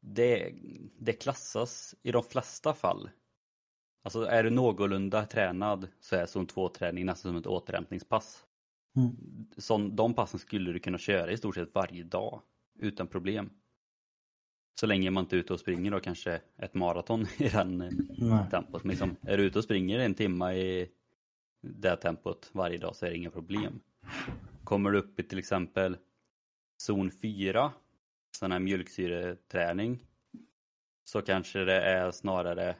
[0.00, 0.54] det,
[0.98, 3.10] det klassas i de flesta fall
[4.04, 8.44] Alltså är du någorlunda tränad så är zon 2 träning nästan som ett återhämtningspass.
[8.96, 9.16] Mm.
[9.56, 12.42] Så, de passen skulle du kunna köra i stort sett varje dag
[12.78, 13.50] utan problem.
[14.74, 17.78] Så länge man inte är ute och springer då kanske ett maraton i den
[18.18, 18.50] Nej.
[18.50, 18.84] tempot.
[18.84, 20.90] Men liksom, är du ute och springer en timme i
[21.60, 23.80] det tempot varje dag så är det inga problem.
[24.64, 25.96] Kommer du upp i till exempel
[26.76, 27.72] zon 4,
[28.36, 30.00] sån här mjölksyreträning,
[31.04, 32.76] så kanske det är snarare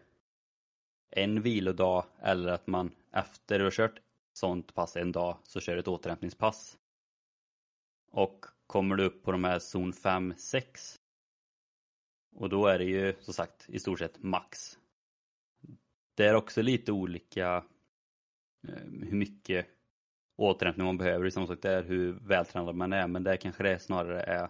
[1.10, 4.00] en vilodag eller att man efter du har kört
[4.32, 6.78] sånt pass en dag så kör ett återhämtningspass.
[8.10, 11.00] Och kommer du upp på de här zon 5, 6
[12.34, 14.78] och då är det ju som sagt i stort sett max.
[16.14, 17.64] Det är också lite olika
[18.68, 19.66] eh, hur mycket
[20.36, 21.30] återhämtning man behöver.
[21.30, 24.48] Som sagt, det är hur vältränad man är men där kanske det snarare är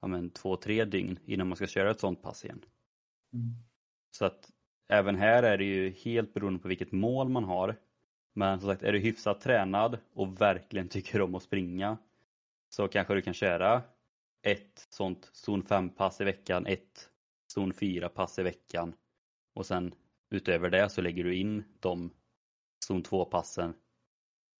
[0.00, 2.64] ja, men, två, tre dygn innan man ska köra ett sånt pass igen.
[3.32, 3.54] Mm.
[4.10, 4.50] Så att
[4.88, 7.76] även här är det ju helt beroende på vilket mål man har.
[8.34, 11.98] Men som sagt, är du hyfsat tränad och verkligen tycker om att springa
[12.68, 13.82] så kanske du kan köra
[14.42, 17.08] ett sånt zon 5 pass i veckan, ett
[17.54, 18.94] zon 4 pass i veckan
[19.54, 19.94] och sen
[20.30, 22.10] utöver det så lägger du in de
[22.86, 23.74] zon 2 passen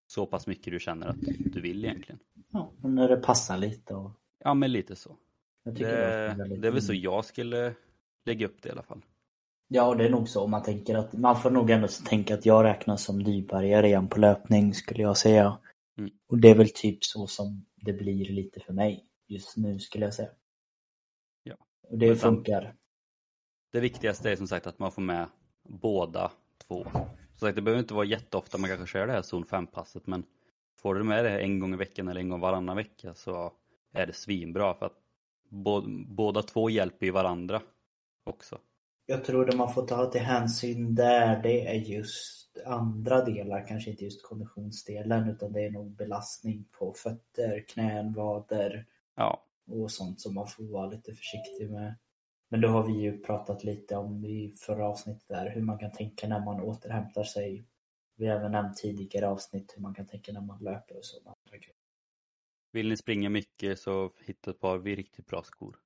[0.06, 1.16] så pass mycket du känner att
[1.52, 2.18] du vill egentligen.
[2.52, 4.10] Ja, när det passar lite och...
[4.44, 5.16] Ja, men lite så.
[5.62, 7.74] Jag Det, tycker det, det är väl så jag skulle
[8.24, 9.04] lägga upp det i alla fall.
[9.68, 12.64] Ja, det är nog så man tänker att man får nog ändå tänka att jag
[12.64, 15.58] räknas som nybörjare igen på löpning skulle jag säga.
[15.98, 16.10] Mm.
[16.26, 20.04] Och det är väl typ så som det blir lite för mig just nu skulle
[20.04, 20.30] jag säga.
[21.42, 21.56] Ja.
[21.88, 22.74] Och det funkar.
[23.72, 25.26] Det viktigaste är som sagt att man får med
[25.68, 26.32] båda
[26.66, 26.84] två.
[27.38, 30.24] Som sagt, det behöver inte vara jätteofta man kanske kör det här zon 5-passet men
[30.78, 33.52] får du med det en gång i veckan eller en gång varannan vecka så
[33.92, 34.98] är det svinbra för att
[35.50, 37.62] bå- båda två hjälper ju varandra
[38.24, 38.58] också.
[39.06, 43.90] Jag tror det man får ta till hänsyn där det är just andra delar, kanske
[43.90, 48.86] inte just konditionsdelen utan det är nog belastning på fötter, knän, vader
[49.18, 51.94] Ja, och sånt som man får vara lite försiktig med.
[52.48, 55.92] Men då har vi ju pratat lite om i förra avsnittet där hur man kan
[55.92, 57.64] tänka när man återhämtar sig.
[58.16, 61.16] Vi har även nämnt tidigare avsnitt hur man kan tänka när man löper och så.
[62.72, 65.76] vill ni springa mycket så hitta ett par riktigt bra skor.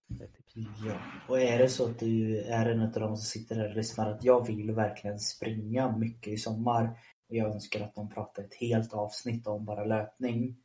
[0.86, 3.76] Ja, och är det så att du är en av de som sitter här och
[3.76, 6.84] lyssnar att jag vill verkligen springa mycket i sommar
[7.28, 10.56] och jag önskar att de pratar ett helt avsnitt om bara löpning.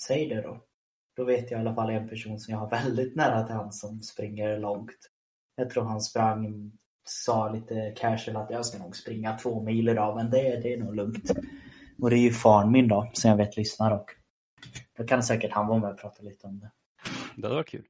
[0.00, 0.64] Säg det då.
[1.16, 3.72] Då vet jag i alla fall en person som jag har väldigt nära till han
[3.72, 5.10] som springer långt.
[5.56, 6.72] Jag tror han sprang,
[7.04, 10.78] sa lite casual att jag ska nog springa två mil idag men det, det är
[10.78, 11.30] nog lugnt.
[11.98, 14.06] Och det är ju far min då, som jag vet lyssnar och
[14.96, 16.70] då kan säkert han vara med och prata lite om det.
[17.36, 17.84] Det hade varit kul.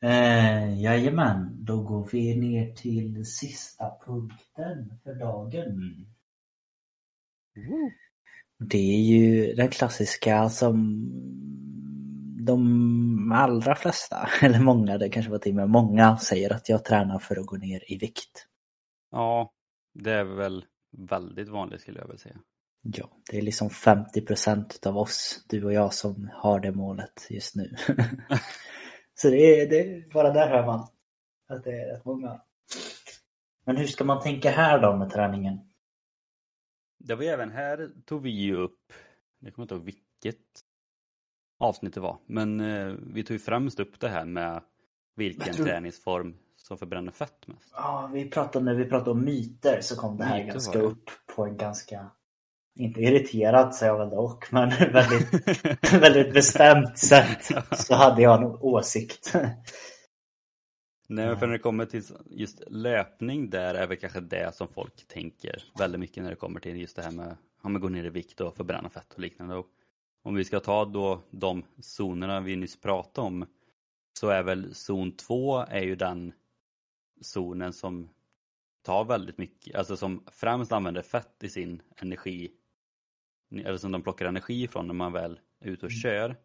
[0.00, 6.06] Eh, jajamän, då går vi ner till sista punkten för dagen.
[8.58, 11.08] Det är ju den klassiska som
[12.48, 16.84] de allra flesta, eller många, det kanske var till och med många, säger att jag
[16.84, 18.46] tränar för att gå ner i vikt.
[19.10, 19.52] Ja,
[19.94, 20.64] det är väl
[21.10, 22.36] väldigt vanligt skulle jag väl säga.
[22.82, 27.56] Ja, det är liksom 50% av oss, du och jag, som har det målet just
[27.56, 27.74] nu.
[29.14, 30.88] Så det är, det är bara där hör man
[31.48, 32.40] att det är rätt många.
[33.64, 35.58] Men hur ska man tänka här då med träningen?
[36.98, 38.92] Det var även här tog vi ju upp,
[39.38, 40.67] jag kommer inte ihåg vilket
[41.58, 44.62] avsnitt det var, men eh, vi tog ju främst upp det här med
[45.16, 47.72] vilken tror- träningsform som förbränner fett mest.
[47.72, 50.84] Ja, vi pratade, när vi pratade om myter så kom det här Myter ganska det.
[50.84, 52.10] upp på en ganska,
[52.78, 57.44] inte irriterat säger jag väl dock, men väldigt, väldigt bestämt sätt
[57.76, 59.34] så hade jag en åsikt.
[61.08, 65.08] Nej, för när det kommer till just löpning där är väl kanske det som folk
[65.08, 68.04] tänker väldigt mycket när det kommer till just det här med ja, men gå ner
[68.04, 69.54] i vikt och förbränna fett och liknande.
[69.56, 69.66] Och
[70.22, 73.46] om vi ska ta då de zonerna vi nyss pratade om
[74.18, 76.32] så är väl zon 2 är ju den
[77.20, 78.08] zonen som
[78.82, 82.52] tar väldigt mycket, alltså som främst använder fett i sin energi,
[83.54, 86.36] eller som de plockar energi ifrån när man väl är ute och kör.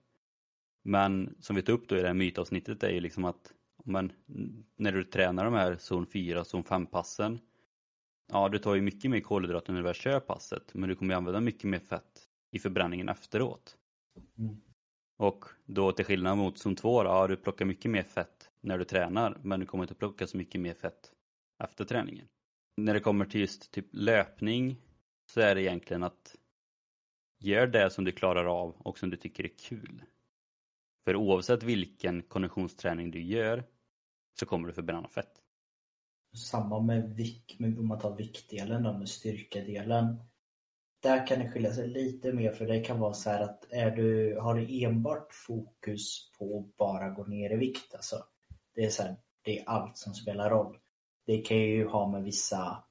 [0.83, 3.53] Men som vi tog upp då i det här mytavsnittet är ju liksom att
[3.85, 4.11] men
[4.75, 7.39] när du tränar de här zon 4 och zon 5 passen
[8.27, 11.13] Ja, du tar ju mycket mer kolhydrater när du väl kör passet men du kommer
[11.13, 13.77] ju använda mycket mer fett i förbränningen efteråt.
[14.37, 14.61] Mm.
[15.17, 18.77] Och då till skillnad mot zon 2 då, ja, du plockar mycket mer fett när
[18.77, 21.11] du tränar men du kommer inte plocka så mycket mer fett
[21.63, 22.27] efter träningen.
[22.77, 24.75] När det kommer till just typ löpning
[25.25, 26.35] så är det egentligen att
[27.39, 30.03] gör det som du klarar av och som du tycker är kul.
[31.05, 33.63] För oavsett vilken konditionsträning du gör
[34.39, 35.41] så kommer du förbränna fett.
[36.35, 40.17] Samma med vikt, med om man tar viktdelen då med styrkedelen.
[41.03, 43.91] Där kan det skilja sig lite mer för det kan vara så här att är
[43.91, 48.25] du, har du enbart fokus på att bara gå ner i vikt alltså.
[48.75, 50.77] Det är så här, det är allt som spelar roll.
[51.25, 52.83] Det kan ju ha med vissa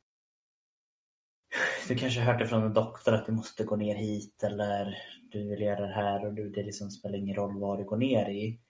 [1.89, 4.99] du kanske har hört det från en doktor att du måste gå ner hit eller
[5.33, 7.97] du vill göra det här och du, det liksom spelar ingen roll vad du går
[7.97, 8.61] ner i.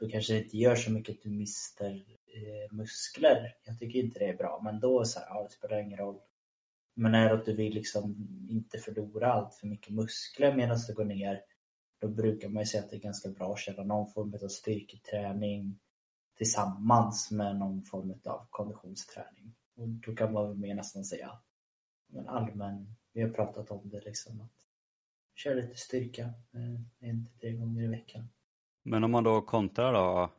[0.00, 1.90] Då kanske det inte gör så mycket att du mister
[2.26, 3.54] eh, muskler.
[3.64, 6.20] Jag tycker inte det är bra, men då så här, ja, det spelar ingen roll.
[6.94, 10.94] Men är det att du vill liksom inte förlora allt för mycket muskler medan du
[10.94, 11.40] går ner,
[12.00, 14.48] då brukar man ju säga att det är ganska bra att köra någon form av
[14.48, 15.78] styrketräning
[16.36, 19.54] tillsammans med någon form av konditionsträning.
[19.76, 21.38] Och då kan man väl mer nästan säga
[22.12, 24.68] men allmän, vi har pratat om det liksom att
[25.34, 28.28] köra lite styrka eh, en till tre gånger i veckan.
[28.82, 30.32] Men om man då kontrar då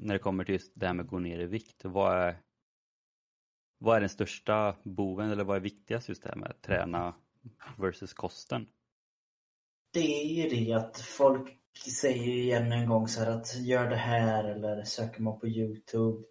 [0.00, 2.42] när det kommer till just det här med att gå ner i vikt, vad är
[3.78, 7.14] vad är den största boven eller vad är viktigast just det här med att träna
[7.78, 8.66] versus kosten?
[9.92, 11.58] Det är ju det att folk
[12.00, 15.48] säger ju än en gång så här att gör det här eller söker man på
[15.48, 16.24] Youtube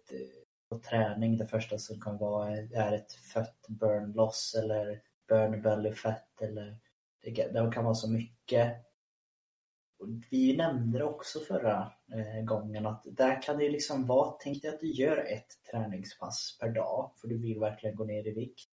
[0.68, 5.92] på träning, det första som kan vara är ett fett burn loss eller burn belly
[5.92, 6.78] fat eller
[7.22, 8.87] det kan vara så mycket.
[10.30, 14.74] Vi nämnde det också förra eh, gången att där kan det liksom vara, tänk dig
[14.74, 18.70] att du gör ett träningspass per dag för du vill verkligen gå ner i vikt.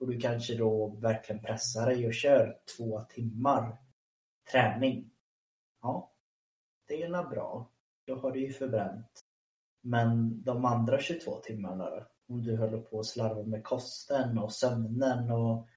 [0.00, 3.78] Och du kanske då verkligen pressar dig och kör två timmar
[4.52, 5.10] träning.
[5.82, 6.12] Ja,
[6.88, 7.70] det är bra.
[8.06, 9.24] Då har du ju förbränt.
[9.80, 12.06] Men de andra 22 timmarna då?
[12.28, 15.68] Om du håller på att slarva med kosten och sömnen och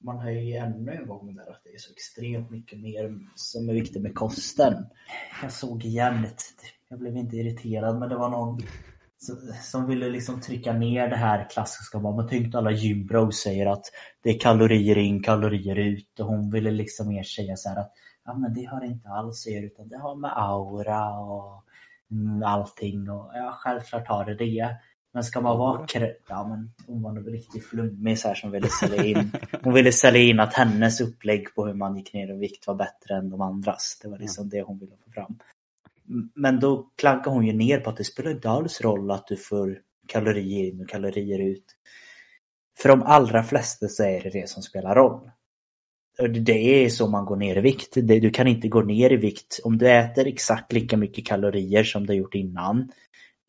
[0.00, 3.68] man har ju ännu en gång där att det är så extremt mycket mer som
[3.68, 4.86] är viktigt med kosten.
[5.42, 6.42] Jag såg igen ett,
[6.88, 8.60] jag blev inte irriterad men det var någon
[9.62, 11.98] som ville liksom trycka ner det här klassiska.
[11.98, 13.84] Man tänkte alla gymbros säger att
[14.22, 17.92] det är kalorier in, kalorier ut och hon ville liksom mer säga så här att
[18.24, 21.64] ja men det har inte alls att göra utan det har med aura och
[22.10, 24.76] mm, allting och ja självklart har det det.
[25.12, 25.86] Men ska man vara
[26.28, 29.32] ja men hon var nog riktigt flummig så här som ville sälja in.
[29.62, 32.74] Hon ville sälja in att hennes upplägg på hur man gick ner i vikt var
[32.74, 33.98] bättre än de andras.
[34.02, 34.50] Det var liksom mm.
[34.50, 35.38] det hon ville få fram.
[36.34, 39.36] Men då klankar hon ju ner på att det spelar inte alls roll att du
[39.36, 41.64] får kalorier in och kalorier ut.
[42.78, 45.30] För de allra flesta så är det det som spelar roll.
[46.44, 47.94] Det är så man går ner i vikt.
[47.94, 52.06] Du kan inte gå ner i vikt om du äter exakt lika mycket kalorier som
[52.06, 52.92] du gjort innan.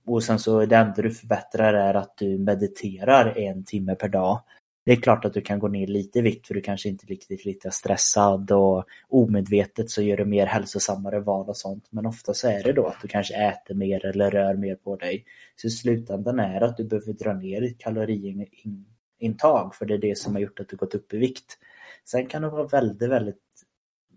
[0.09, 4.41] Och sen så det enda du förbättrar är att du mediterar en timme per dag.
[4.85, 7.05] Det är klart att du kan gå ner lite i vikt för du kanske inte
[7.05, 11.87] är riktigt lite stressad och omedvetet så gör du mer hälsosammare val och sånt.
[11.89, 14.95] Men ofta så är det då att du kanske äter mer eller rör mer på
[14.95, 15.25] dig.
[15.55, 19.97] Så i slutändan är det att du behöver dra ner ditt kaloriintag för det är
[19.97, 21.57] det som har gjort att du gått upp i vikt.
[22.05, 23.37] Sen kan det vara väldigt, väldigt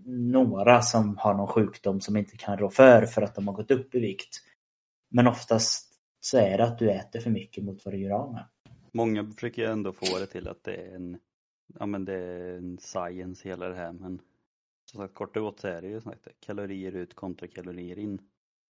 [0.07, 3.71] några som har någon sjukdom som inte kan rå för för att de har gått
[3.71, 4.43] upp i vikt.
[5.13, 8.33] Men oftast så är det att du äter för mycket mot vad du gör av
[8.33, 8.45] med.
[8.93, 11.19] Många försöker ändå få det till att det är en,
[11.79, 14.21] ja men det är en science hela det här men
[14.91, 18.19] som sagt kort och gott så är det ju sagt, kalorier ut kontra kalorier in.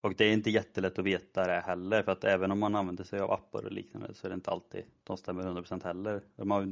[0.01, 3.03] Och det är inte jättelätt att veta det heller för att även om man använder
[3.03, 6.23] sig av appar och liknande så är det inte alltid de stämmer 100% heller.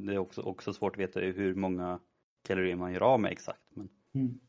[0.05, 1.99] Det är också, också svårt att veta hur många
[2.43, 3.61] kalorier man gör av med exakt.
[3.76, 3.89] Men...
[4.15, 4.39] Mm.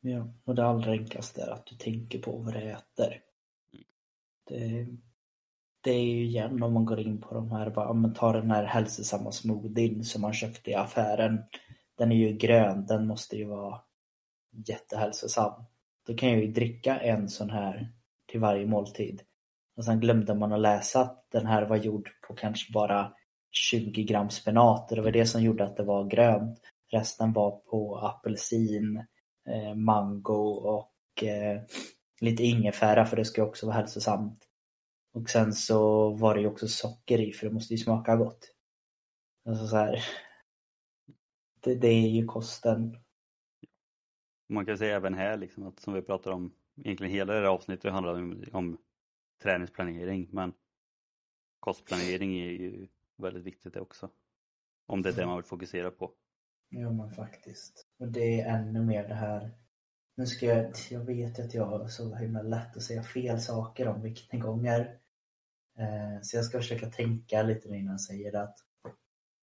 [0.00, 3.22] Ja, och det allra enklaste är att du tänker på vad du äter.
[4.50, 4.86] Det,
[5.80, 8.50] det är ju igen om man går in på de här, bara, man tar den
[8.50, 11.38] här hälsosamma smoothien som man köpte i affären.
[11.98, 13.80] Den är ju grön, den måste ju vara
[14.66, 15.64] jättehälsosam.
[16.06, 17.92] Då kan jag ju dricka en sån här
[18.26, 19.22] till varje måltid.
[19.76, 23.12] Och sen glömde man att läsa att den här var gjord på kanske bara
[23.50, 26.58] 20 gram spenat och det var det som gjorde att det var grönt.
[26.92, 29.04] Resten var på apelsin,
[29.48, 31.60] eh, mango och eh,
[32.20, 34.48] lite ingefära för det ska också vara hälsosamt.
[35.12, 38.54] Och sen så var det ju också socker i för det måste ju smaka gott.
[39.44, 40.04] Alltså så här,
[41.60, 42.96] det, det är ju kosten.
[44.48, 46.54] Man kan säga även här liksom att som vi pratar om
[46.84, 48.78] egentligen hela det här avsnittet handlar om, om
[49.42, 50.52] träningsplanering men
[51.60, 54.10] kostplanering är ju väldigt viktigt det också.
[54.86, 56.12] Om det är det man vill fokusera på.
[56.68, 57.86] Ja men faktiskt.
[57.98, 59.59] Och det är ännu mer det här
[60.20, 63.88] nu ska jag, jag vet att jag har så himla lätt att säga fel saker
[63.88, 64.80] om viktnedgångar.
[65.78, 68.58] Eh, så jag ska försöka tänka lite innan jag säger det att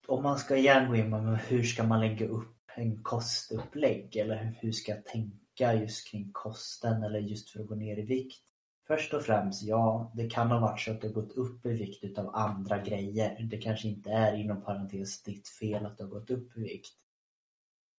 [0.08, 1.14] om man ska igen gå in
[1.48, 7.04] hur ska man lägga upp en kostupplägg eller hur ska jag tänka just kring kosten
[7.04, 8.44] eller just för att gå ner i vikt.
[8.88, 11.70] Först och främst, ja, det kan ha varit så att du har gått upp i
[11.70, 13.48] vikt utav andra grejer.
[13.52, 16.96] Det kanske inte är inom parentes ditt fel att du har gått upp i vikt.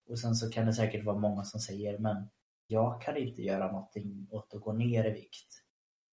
[0.08, 2.28] Och sen så kan det säkert vara många som säger, men
[2.70, 5.62] jag kan inte göra någonting åt att gå ner i vikt.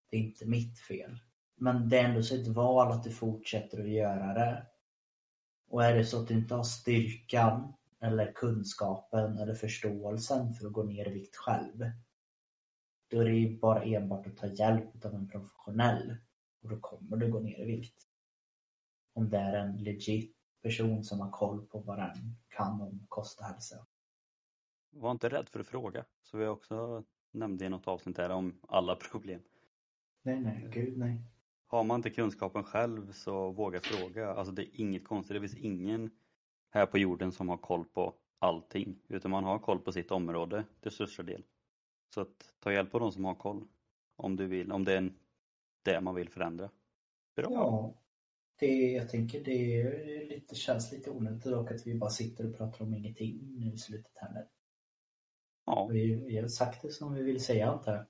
[0.09, 1.19] Det är inte mitt fel.
[1.55, 4.67] Men det är ändå så ett val att du fortsätter att göra det.
[5.67, 10.73] Och är det så att du inte har styrkan eller kunskapen eller förståelsen för att
[10.73, 11.91] gå ner i vikt själv.
[13.07, 16.17] Då är det ju bara enbart att ta hjälp av en professionell
[16.61, 18.03] och då kommer du gå ner i vikt.
[19.13, 23.39] Om det är en legit person som har koll på vad den kan om kost
[23.39, 23.87] och hälsa.
[24.97, 26.05] Var inte rädd för att fråga.
[26.23, 29.41] Så vi också nämnde i något avsnitt här om alla problem.
[30.21, 31.21] Nej, nej, gud nej.
[31.67, 34.33] Har man inte kunskapen själv så våga fråga.
[34.33, 35.35] Alltså det är inget konstigt.
[35.35, 36.11] Det finns ingen
[36.69, 38.99] här på jorden som har koll på allting.
[39.07, 41.43] Utan man har koll på sitt område till största del.
[42.13, 43.67] Så att ta hjälp av de som har koll.
[44.15, 45.13] Om du vill, om det är
[45.83, 46.69] det man vill förändra.
[47.35, 47.51] Bra.
[47.51, 47.93] Ja.
[48.59, 52.57] Det, jag tänker det är lite, känns lite onödigt dock att vi bara sitter och
[52.57, 54.47] pratar om ingenting nu i slutet här nu.
[55.65, 55.87] Ja.
[55.91, 58.07] Vi, vi har sagt det som vi vill säga antar.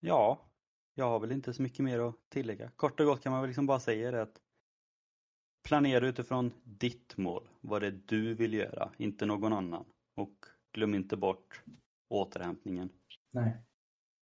[0.00, 0.50] Ja,
[0.94, 2.70] jag har väl inte så mycket mer att tillägga.
[2.76, 4.40] Kort och gott kan man väl liksom bara säga det att
[5.64, 9.84] planera utifrån ditt mål, vad det är du vill göra, inte någon annan.
[10.14, 10.36] Och
[10.72, 11.62] glöm inte bort
[12.08, 12.90] återhämtningen.
[13.30, 13.62] Nej.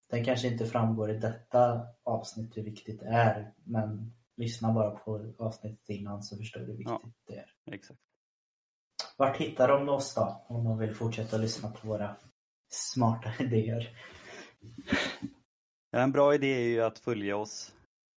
[0.09, 5.33] Den kanske inte framgår i detta avsnitt hur viktigt det är, men lyssna bara på
[5.37, 7.73] avsnittet innan så förstår du hur viktigt ja, det är.
[7.73, 7.99] Exakt.
[9.23, 12.15] Vart hittar de oss då, om de vill fortsätta lyssna på våra
[12.69, 13.89] smarta idéer?
[15.91, 17.73] En bra idé är ju att följa oss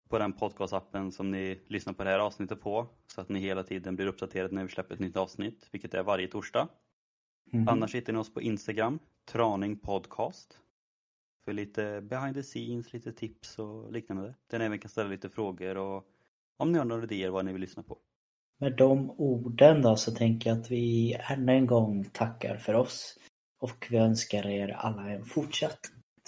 [0.08, 3.62] på den podcastappen som ni lyssnar på det här avsnittet på så att ni hela
[3.62, 6.68] tiden blir uppdaterade när vi släpper ett nytt avsnitt, vilket är varje torsdag.
[7.52, 7.68] Mm.
[7.68, 10.58] Annars hittar ni oss på Instagram, Traning Podcast.
[11.44, 14.34] För lite behind the scenes, lite tips och liknande.
[14.46, 16.04] Där ni även kan ställa lite frågor och
[16.56, 17.98] om ni har några idéer vad ni vill lyssna på.
[18.58, 23.18] Med de orden då så tänker jag att vi ännu en gång tackar för oss
[23.60, 25.80] och vi önskar er alla en fortsatt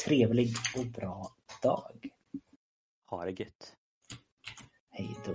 [0.05, 2.09] trevlig och bra dag.
[3.11, 3.75] Ha det gött.
[4.91, 5.33] Hej då.